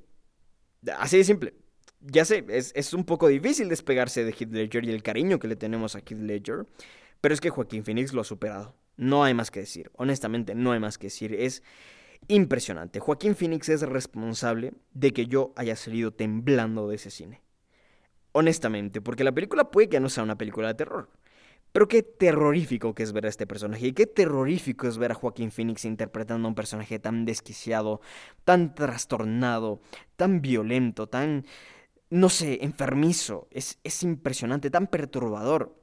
[0.98, 1.54] Así de simple.
[2.02, 5.56] Ya sé, es, un poco difícil despegarse de Heath Ledger y el cariño que le
[5.56, 6.66] tenemos a Heath Ledger,
[7.20, 8.76] pero es que Joaquín Phoenix lo ha superado.
[8.96, 9.92] No hay más que decir.
[9.96, 11.34] Honestamente, no hay más que decir.
[11.34, 11.64] Es
[12.28, 13.00] impresionante.
[13.00, 17.42] Joaquín Phoenix es responsable de que yo haya salido temblando de ese cine.
[18.32, 21.10] Honestamente, porque la película puede que no sea una película de terror.
[21.72, 25.16] Pero qué terrorífico que es ver a este personaje y qué terrorífico es ver a
[25.16, 28.02] Joaquín Phoenix interpretando a un personaje tan desquiciado,
[28.44, 29.82] tan trastornado,
[30.16, 31.46] tan violento, tan,
[32.10, 33.48] no sé, enfermizo.
[33.52, 35.76] Es, es impresionante, tan perturbador.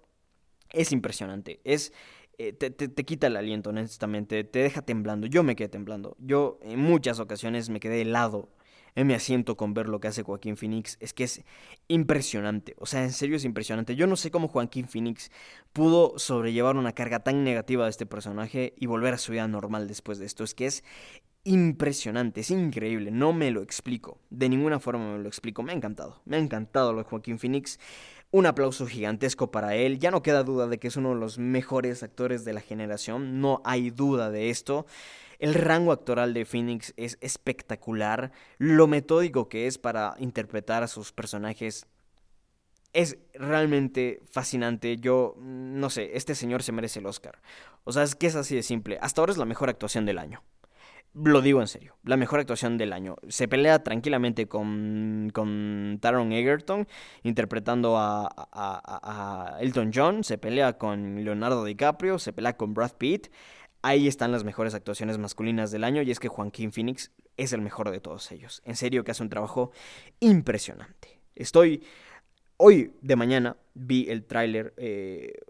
[0.71, 1.61] es impresionante.
[1.65, 1.93] Es
[2.39, 5.27] eh, te, te, quita el aliento, honestamente, te deja temblando.
[5.27, 6.17] Yo me quedé temblando.
[6.19, 8.51] Yo en muchas ocasiones me quedé helado
[8.97, 10.97] en mi asiento con ver lo que hace Joaquín Phoenix.
[10.99, 11.43] Es que es
[11.87, 12.75] impresionante.
[12.79, 13.95] O sea, en serio es impresionante.
[13.95, 15.31] Yo no sé cómo Joaquín Phoenix
[15.73, 19.87] pudo sobrellevar una carga tan negativa de este personaje y volver a su vida normal
[19.87, 20.43] después de esto.
[20.43, 20.83] Es que es
[21.45, 25.77] impresionante, es increíble, no me lo explico, de ninguna forma me lo explico, me ha
[25.77, 27.79] encantado, me ha encantado lo de Joaquín Phoenix,
[28.33, 31.39] un aplauso gigantesco para él, ya no queda duda de que es uno de los
[31.39, 34.87] mejores actores de la generación, no hay duda de esto.
[35.39, 41.13] El rango actoral de Phoenix es espectacular, lo metódico que es para interpretar a sus
[41.13, 41.87] personajes
[42.93, 44.97] es realmente fascinante.
[44.97, 47.41] Yo, no sé, este señor se merece el Oscar.
[47.85, 48.99] O sea, es que es así de simple.
[49.03, 50.43] Hasta ahora es la mejor actuación del año.
[51.13, 53.17] Lo digo en serio, la mejor actuación del año.
[53.29, 56.87] Se pelea tranquilamente con, con Taron Egerton,
[57.23, 63.29] interpretando a, a, Elton John, se pelea con Leonardo DiCaprio, se pelea con Brad Pitt.
[63.83, 67.61] Ahí están las mejores actuaciones masculinas del año y es que Joaquín Phoenix es el
[67.61, 68.63] mejor de todos ellos.
[68.65, 69.71] En serio que hace un trabajo
[70.21, 71.21] impresionante.
[71.35, 71.83] Estoy...
[72.59, 75.41] Hoy de mañana vi el tráiler eh,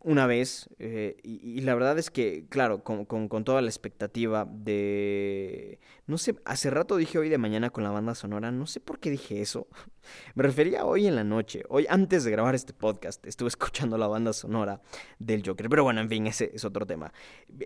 [0.00, 5.80] una vez eh, y, la verdad es que, claro, con, con, toda la expectativa de...
[6.06, 9.00] No sé, hace rato dije hoy de mañana con la banda sonora, no sé por
[9.00, 9.66] qué dije eso.
[10.34, 14.06] Me refería hoy en la noche, hoy antes de grabar este podcast, estuve escuchando la
[14.06, 14.80] banda sonora
[15.18, 17.12] del Joker, pero bueno, en fin, ese es otro tema.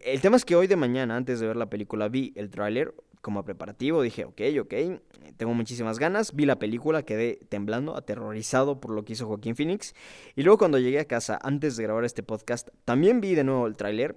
[0.03, 2.95] El tema es que hoy de mañana, antes de ver la película, vi el tráiler
[3.23, 4.75] como preparativo, dije, ok, ok,
[5.37, 9.95] tengo muchísimas ganas, vi la película, quedé temblando, aterrorizado por lo que hizo Joaquín Phoenix,
[10.37, 13.67] y luego cuando llegué a casa, antes de grabar este podcast, también vi de nuevo
[13.67, 14.17] el tráiler,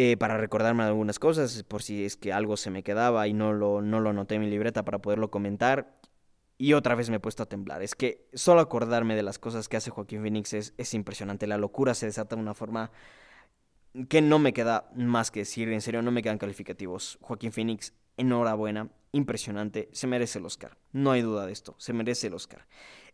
[0.00, 3.52] eh, para recordarme algunas cosas, por si es que algo se me quedaba y no
[3.52, 5.98] lo, no lo noté en mi libreta para poderlo comentar.
[6.56, 7.82] Y otra vez me he puesto a temblar.
[7.82, 11.48] Es que solo acordarme de las cosas que hace Joaquín Phoenix es, es impresionante.
[11.48, 12.92] La locura se desata de una forma
[14.08, 17.18] que no me queda más que decir, en serio, no me quedan calificativos.
[17.20, 20.76] Joaquín Phoenix, enhorabuena, impresionante, se merece el Oscar.
[20.92, 22.66] No hay duda de esto, se merece el Oscar.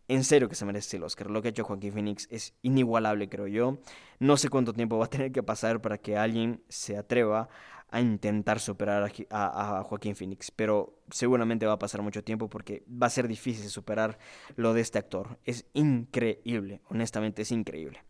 [0.07, 1.31] En serio que se merece el Oscar.
[1.31, 3.79] Lo que ha hecho Joaquín Phoenix es inigualable, creo yo.
[4.19, 7.49] No sé cuánto tiempo va a tener que pasar para que alguien se atreva
[7.89, 12.83] a intentar superar a, a, Joaquín Phoenix, pero seguramente va a pasar mucho tiempo porque
[12.89, 14.17] va a ser difícil superar
[14.55, 15.39] lo de este actor.
[15.45, 18.03] Es increíble, honestamente es increíble.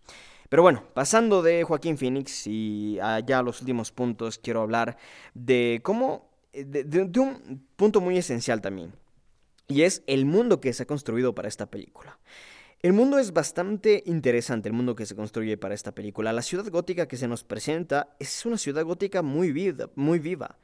[0.50, 4.98] Pero bueno, pasando de Joaquín Phoenix y allá los últimos puntos, quiero hablar
[5.34, 8.94] de cómo, eh, de, un punto muy esencial también,
[9.68, 12.20] y es el mundo que se ha construido para esta película.
[12.82, 16.32] El mundo es bastante interesante, el mundo que se construye para esta película.
[16.34, 20.60] La ciudad gótica que se nos presenta es una ciudad gótica muy viva, muy viva.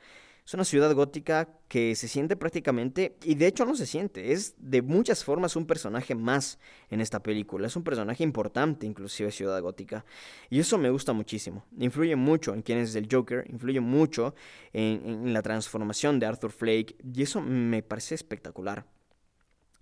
[0.51, 4.53] Es una ciudad gótica que se siente prácticamente, y de hecho no se siente, es
[4.57, 9.61] de muchas formas un personaje más en esta película, es un personaje importante inclusive Ciudad
[9.61, 10.03] Gótica,
[10.49, 14.35] y eso me gusta muchísimo, influye mucho en quién es el Joker, influye mucho
[14.73, 18.85] en, en la transformación de Arthur Flake, y eso me parece espectacular.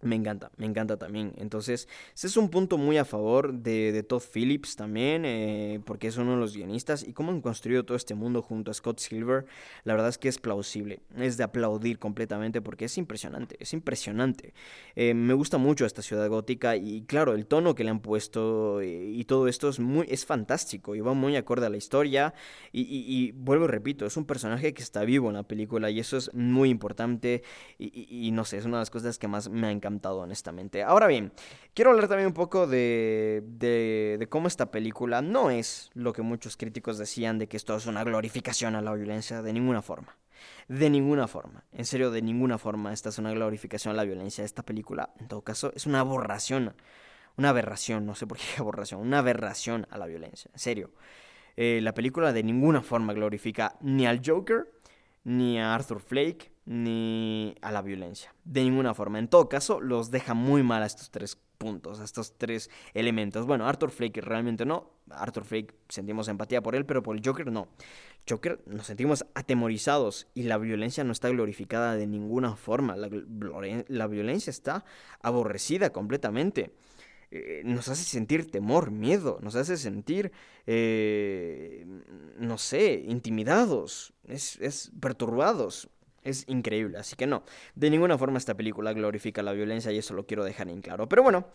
[0.01, 1.33] Me encanta, me encanta también.
[1.37, 6.17] Entonces, ese es un punto muy a favor de, Todd Phillips también, eh, porque es
[6.17, 7.03] uno de los guionistas.
[7.03, 9.45] Y cómo han construido todo este mundo junto a Scott Silver,
[9.83, 11.01] la verdad es que es plausible.
[11.17, 14.53] Es de aplaudir completamente porque es impresionante, es impresionante.
[14.95, 18.79] Eh, me gusta mucho esta ciudad gótica y claro, el tono que le han puesto
[18.81, 22.33] eh, y, todo esto es, muy, es fantástico y va muy acorde a la historia.
[22.71, 25.99] Y, y, vuelvo y repito, es un personaje que está vivo en la película y
[25.99, 27.43] eso es muy importante.
[27.77, 30.83] Y, no sé, es una de las cosas que más me ha encantado honestamente.
[30.83, 31.31] Ahora bien,
[31.73, 36.97] quiero hablar también un poco de, cómo esta película no es lo que muchos críticos
[36.97, 40.17] decían de que esto es una glorificación a la violencia, de ninguna forma.
[40.67, 44.45] De ninguna forma, en serio, de ninguna forma esta es una glorificación a la violencia.
[44.45, 46.73] Esta película, en todo caso, es una aberración,
[47.35, 50.91] una aberración, no sé por qué aberración, una aberración a la violencia, en serio.
[51.57, 54.71] Eh, la película de ninguna forma glorifica ni al Joker,
[55.25, 58.35] ni a Arthur Flake, ni a la violencia.
[58.45, 59.17] De ninguna forma.
[59.17, 63.47] En todo caso, los deja muy mal a estos tres puntos, a estos tres elementos.
[63.47, 64.91] Bueno, Arthur Flake realmente no.
[65.09, 67.69] Arthur Flake sentimos empatía por él, pero por el Joker no.
[68.29, 72.95] Joker nos sentimos atemorizados y la violencia no está glorificada de ninguna forma.
[72.95, 73.09] La,
[73.87, 74.85] la violencia está
[75.23, 76.75] aborrecida completamente.
[77.31, 80.31] Eh, nos hace sentir temor, miedo, nos hace sentir,
[80.67, 81.87] eh,
[82.37, 85.89] no sé, intimidados, es, es perturbados.
[86.29, 87.43] Es increíble, así que no,
[87.75, 91.09] de ninguna forma esta película glorifica la violencia y eso lo quiero dejar en claro.
[91.09, 91.47] Pero bueno,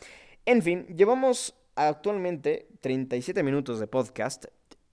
[0.47, 4.47] en fin, llevamos actualmente 37 minutos de podcast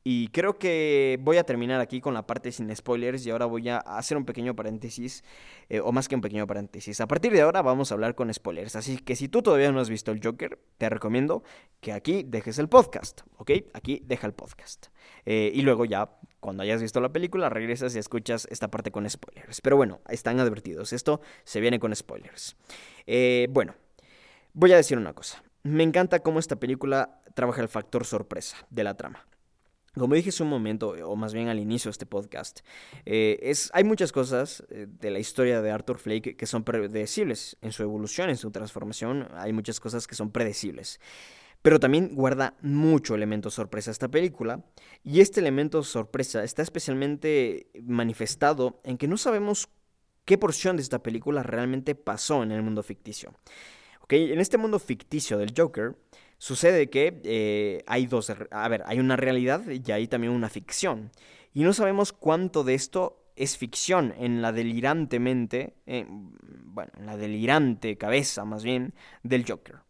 [0.04, 3.70] Y creo que voy a terminar aquí con la parte sin spoilers y ahora voy
[3.70, 5.24] a hacer un pequeño paréntesis,
[5.70, 7.00] eh, o más que un pequeño paréntesis.
[7.02, 9.80] A partir de ahora vamos a hablar con spoilers, así que si tú todavía no
[9.80, 11.44] has visto el Joker, te recomiendo
[11.82, 13.52] que aquí dejes el podcast, ¿ok?
[13.74, 14.88] Aquí deja el podcast.
[15.26, 19.10] Eh, y luego ya, cuando hayas visto la película, regresas y escuchas esta parte con
[19.10, 19.62] spoilers.
[19.62, 22.58] Pero bueno, están advertidos, esto se viene con spoilers.
[23.08, 23.76] Eh, bueno,
[24.54, 25.42] voy a decir una cosa.
[25.64, 29.26] Me encanta cómo esta película trabaja el factor sorpresa de la trama.
[29.94, 32.62] Como dije hace un momento, o más bien al inicio de este podcast,
[33.06, 37.58] eh, es, hay muchas cosas eh, de la historia de Arthur Flake que son predecibles
[37.62, 39.28] en su evolución, en su transformación.
[39.34, 41.02] Hay muchas cosas que son predecibles.
[41.62, 44.64] Pero también guarda mucho elemento sorpresa esta película.
[45.03, 49.70] Y este elemento sorpresa está especialmente manifestado en que no sabemos
[50.26, 53.34] qué porción de esta película realmente pasó en el mundo ficticio.
[54.09, 55.95] En este mundo ficticio del Joker,
[56.41, 61.12] Sucede que eh, hay dos, a ver, hay una realidad y hay también una ficción.
[61.53, 67.16] Y no sabemos cuánto de esto es ficción en la delirantemente, eh, bueno, en la
[67.16, 69.82] delirante cabeza más bien del Joker.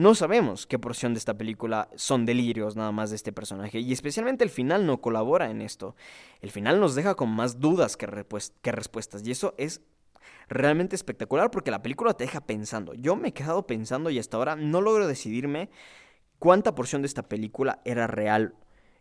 [0.00, 3.92] No sabemos qué porción de esta película son delirios nada más de este personaje y
[3.92, 5.94] especialmente el final no colabora en esto.
[6.40, 9.82] El final nos deja con más dudas que, respuestas y eso es
[10.48, 12.94] realmente espectacular porque la película te deja pensando.
[12.94, 15.68] Yo me he quedado pensando y hasta ahora no logro decidirme
[16.38, 18.54] cuánta porción de esta película era real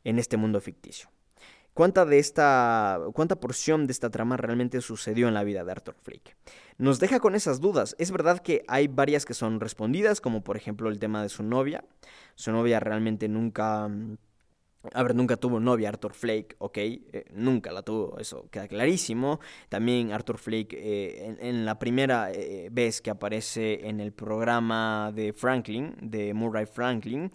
[0.03, 1.09] en este mundo ficticio.
[1.79, 5.95] ¿Cuánta, de esta, ¿Cuánta porción de esta trama realmente sucedió en la vida de Arthur
[6.01, 6.35] Flick?
[6.77, 7.95] Nos deja con esas dudas.
[7.99, 11.41] Es verdad que hay varias que son respondidas, como por ejemplo el tema de su
[11.41, 11.85] novia.
[12.35, 13.89] Su novia realmente nunca
[14.93, 19.41] a ver, nunca tuvo novia Arthur Flake, ok, eh, nunca la tuvo, eso queda clarísimo.
[19.67, 25.33] También Arthur Flake, eh, en, la primera eh, vez que aparece en el programa de
[25.33, 27.31] Franklin, de Murray Franklin,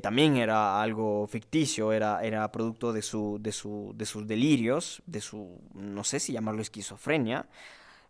[0.00, 5.20] también era algo ficticio, era, era producto de, su, de, su, de sus delirios, de
[5.20, 7.46] su, no sé si llamarlo esquizofrenia.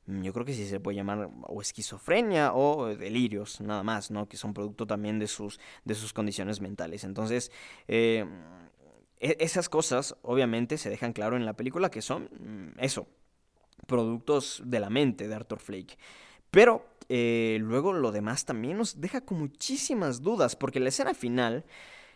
[0.06, 4.28] Mm, yo creo que sí se puede llamar o esquizofrenia o delirios, nada más, ¿no?
[4.28, 7.04] Que son producto también de sus, de sus condiciones mentales.
[7.04, 7.50] Entonces,
[7.88, 8.24] e-,
[9.20, 13.06] esas cosas obviamente se dejan claro en la película que son mm, eso,
[13.86, 15.96] productos de la mente de Arthur Flake.
[16.50, 21.64] Pero eh, luego lo demás también nos deja con muchísimas dudas, porque la escena final,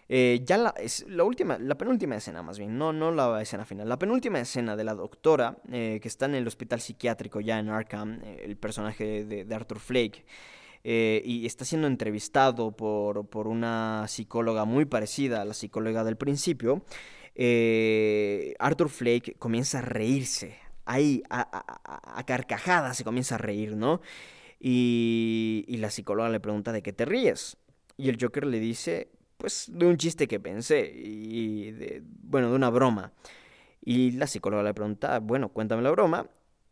[0.09, 3.65] eh, ya la, es la última, la penúltima escena más bien, no, no la escena
[3.65, 7.59] final, la penúltima escena de la doctora eh, que está en el hospital psiquiátrico ya
[7.59, 10.25] en Arkham, el personaje de Arthur Flake.
[10.83, 16.17] Eh, y está siendo entrevistado por, por, una psicóloga muy parecida a la psicóloga del
[16.17, 16.83] principio,
[17.35, 20.57] eh, Arthur Flake comienza a reírse,
[20.87, 24.01] ahí a, carcajadas se comienza a reír, ¿no?
[24.59, 27.57] Y, y la psicóloga le pregunta de qué te ríes.
[27.97, 32.71] Y el Joker le dice, pues de un chiste que pensé, y bueno, de una
[32.71, 33.13] broma.
[33.83, 36.27] Y la psicóloga le pregunta, bueno, cuéntame la broma.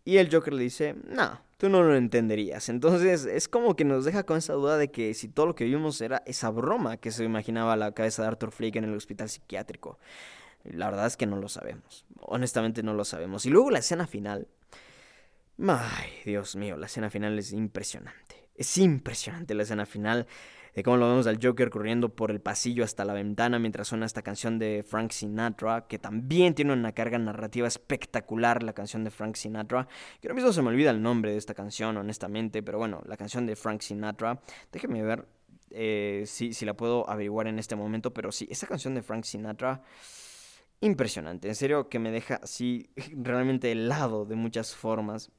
[0.04, 2.70] Y el Joker le dice, no, tú no lo entenderías.
[2.70, 5.64] Entonces es como que nos deja con esa duda de que si todo lo que
[5.64, 9.28] vimos era esa broma que se imaginaba la cabeza de Arthur Flick en el hospital
[9.28, 9.98] psiquiátrico.
[10.64, 12.06] La verdad es que no lo sabemos.
[12.20, 13.44] Honestamente no lo sabemos.
[13.44, 14.48] Y luego la escena final.
[15.66, 18.48] Ay, Dios mío, la escena final es impresionante.
[18.54, 20.26] Es impresionante la escena final
[20.78, 24.06] de cómo lo vemos al Joker corriendo por el pasillo hasta la ventana mientras suena
[24.06, 29.10] esta canción de Frank Sinatra, que también tiene una carga narrativa espectacular, la canción de
[29.10, 29.88] Frank Sinatra,
[30.20, 33.16] que ahora mismo se me olvida el nombre de esta canción, honestamente, pero bueno, la
[33.16, 35.26] canción de Frank Sinatra, déjeme ver
[35.70, 39.24] eh, si, si la puedo averiguar en este momento, pero sí, esa canción de Frank
[39.24, 39.82] Sinatra
[40.80, 41.48] impresionante.
[41.48, 45.32] En serio que me deja así realmente helado de muchas formas.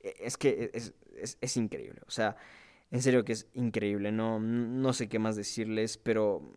[0.00, 2.00] E, es que es, es, es, increíble.
[2.08, 2.36] O sea,
[2.90, 6.54] en serio que es increíble, no, no sé qué más decirles, pero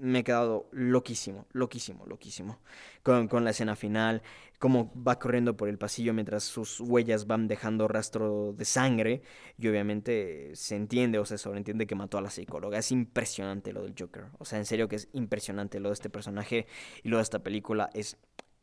[0.00, 2.58] me he quedado loquísimo, loquísimo, loquísimo.
[3.02, 4.22] Con, con, la escena final,
[4.58, 9.22] cómo va corriendo por el pasillo mientras sus huellas van dejando rastro de sangre.
[9.58, 12.78] Y obviamente se entiende o se sobreentiende que mató a la psicóloga.
[12.78, 14.24] Es impresionante lo del Joker.
[14.38, 16.66] O sea, en serio que es impresionante lo de este personaje
[17.02, 17.90] y lo de esta película.
[17.92, 18.16] Es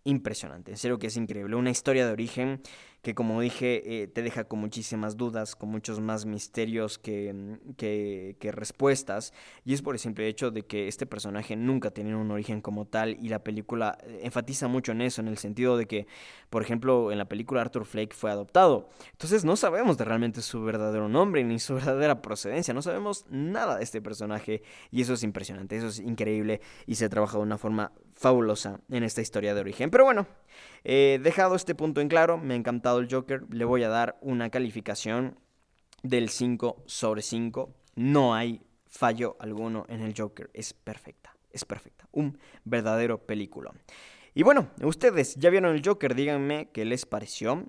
[0.05, 0.71] impresionante.
[0.71, 1.55] En serio que es increíble.
[1.55, 2.61] Una historia de origen
[3.07, 7.75] que como dije eh, te deja con muchísimas dudas, con muchos más misterios que, mm,
[7.77, 9.31] que, respuestas.
[9.63, 12.83] Y es por el simple hecho de que este personaje nunca tiene un origen como
[12.83, 16.05] tal y la película eh, enfatiza mucho en eso, en el sentido de que,
[16.49, 18.89] por ejemplo, en la película Arthur Flake fue adoptado.
[19.13, 23.77] Entonces no sabemos de realmente su verdadero nombre ni su verdadera procedencia, no sabemos nada
[23.77, 27.57] de este personaje y eso es impresionante, eso es increíble y se trabaja de una
[27.57, 29.89] forma fabulosa en esta historia de origen.
[29.91, 30.27] Pero bueno,
[30.83, 34.17] eh, dejado este punto en claro, me ha encantado el Joker, le voy a dar
[34.21, 35.39] una calificación
[36.03, 37.73] del 5 sobre 5.
[37.95, 42.07] No hay fallo alguno en el Joker, es perfecta es perfecta.
[42.11, 43.73] Un verdadero película.
[44.33, 47.65] Y bueno, ustedes ya vieron el Joker, díganme qué les pareció.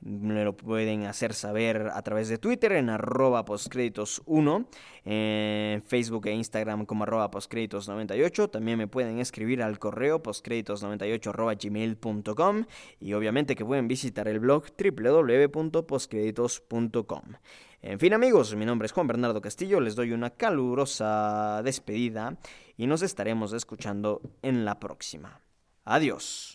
[0.00, 4.66] Me lo pueden hacer saber a través de Twitter en arroba postcréditos1,
[5.06, 8.50] en Facebook e Instagram como arroba postcréditos98.
[8.50, 12.66] También me pueden escribir al correo postcréditos98 arroba gmail.com
[13.00, 17.22] y obviamente que pueden visitar el blog www.postcréditos.com.
[17.80, 22.38] En fin amigos, mi nombre es Juan Bernardo Castillo, les doy una calurosa despedida
[22.76, 25.40] y nos estaremos escuchando en la próxima.
[25.84, 26.53] Adiós.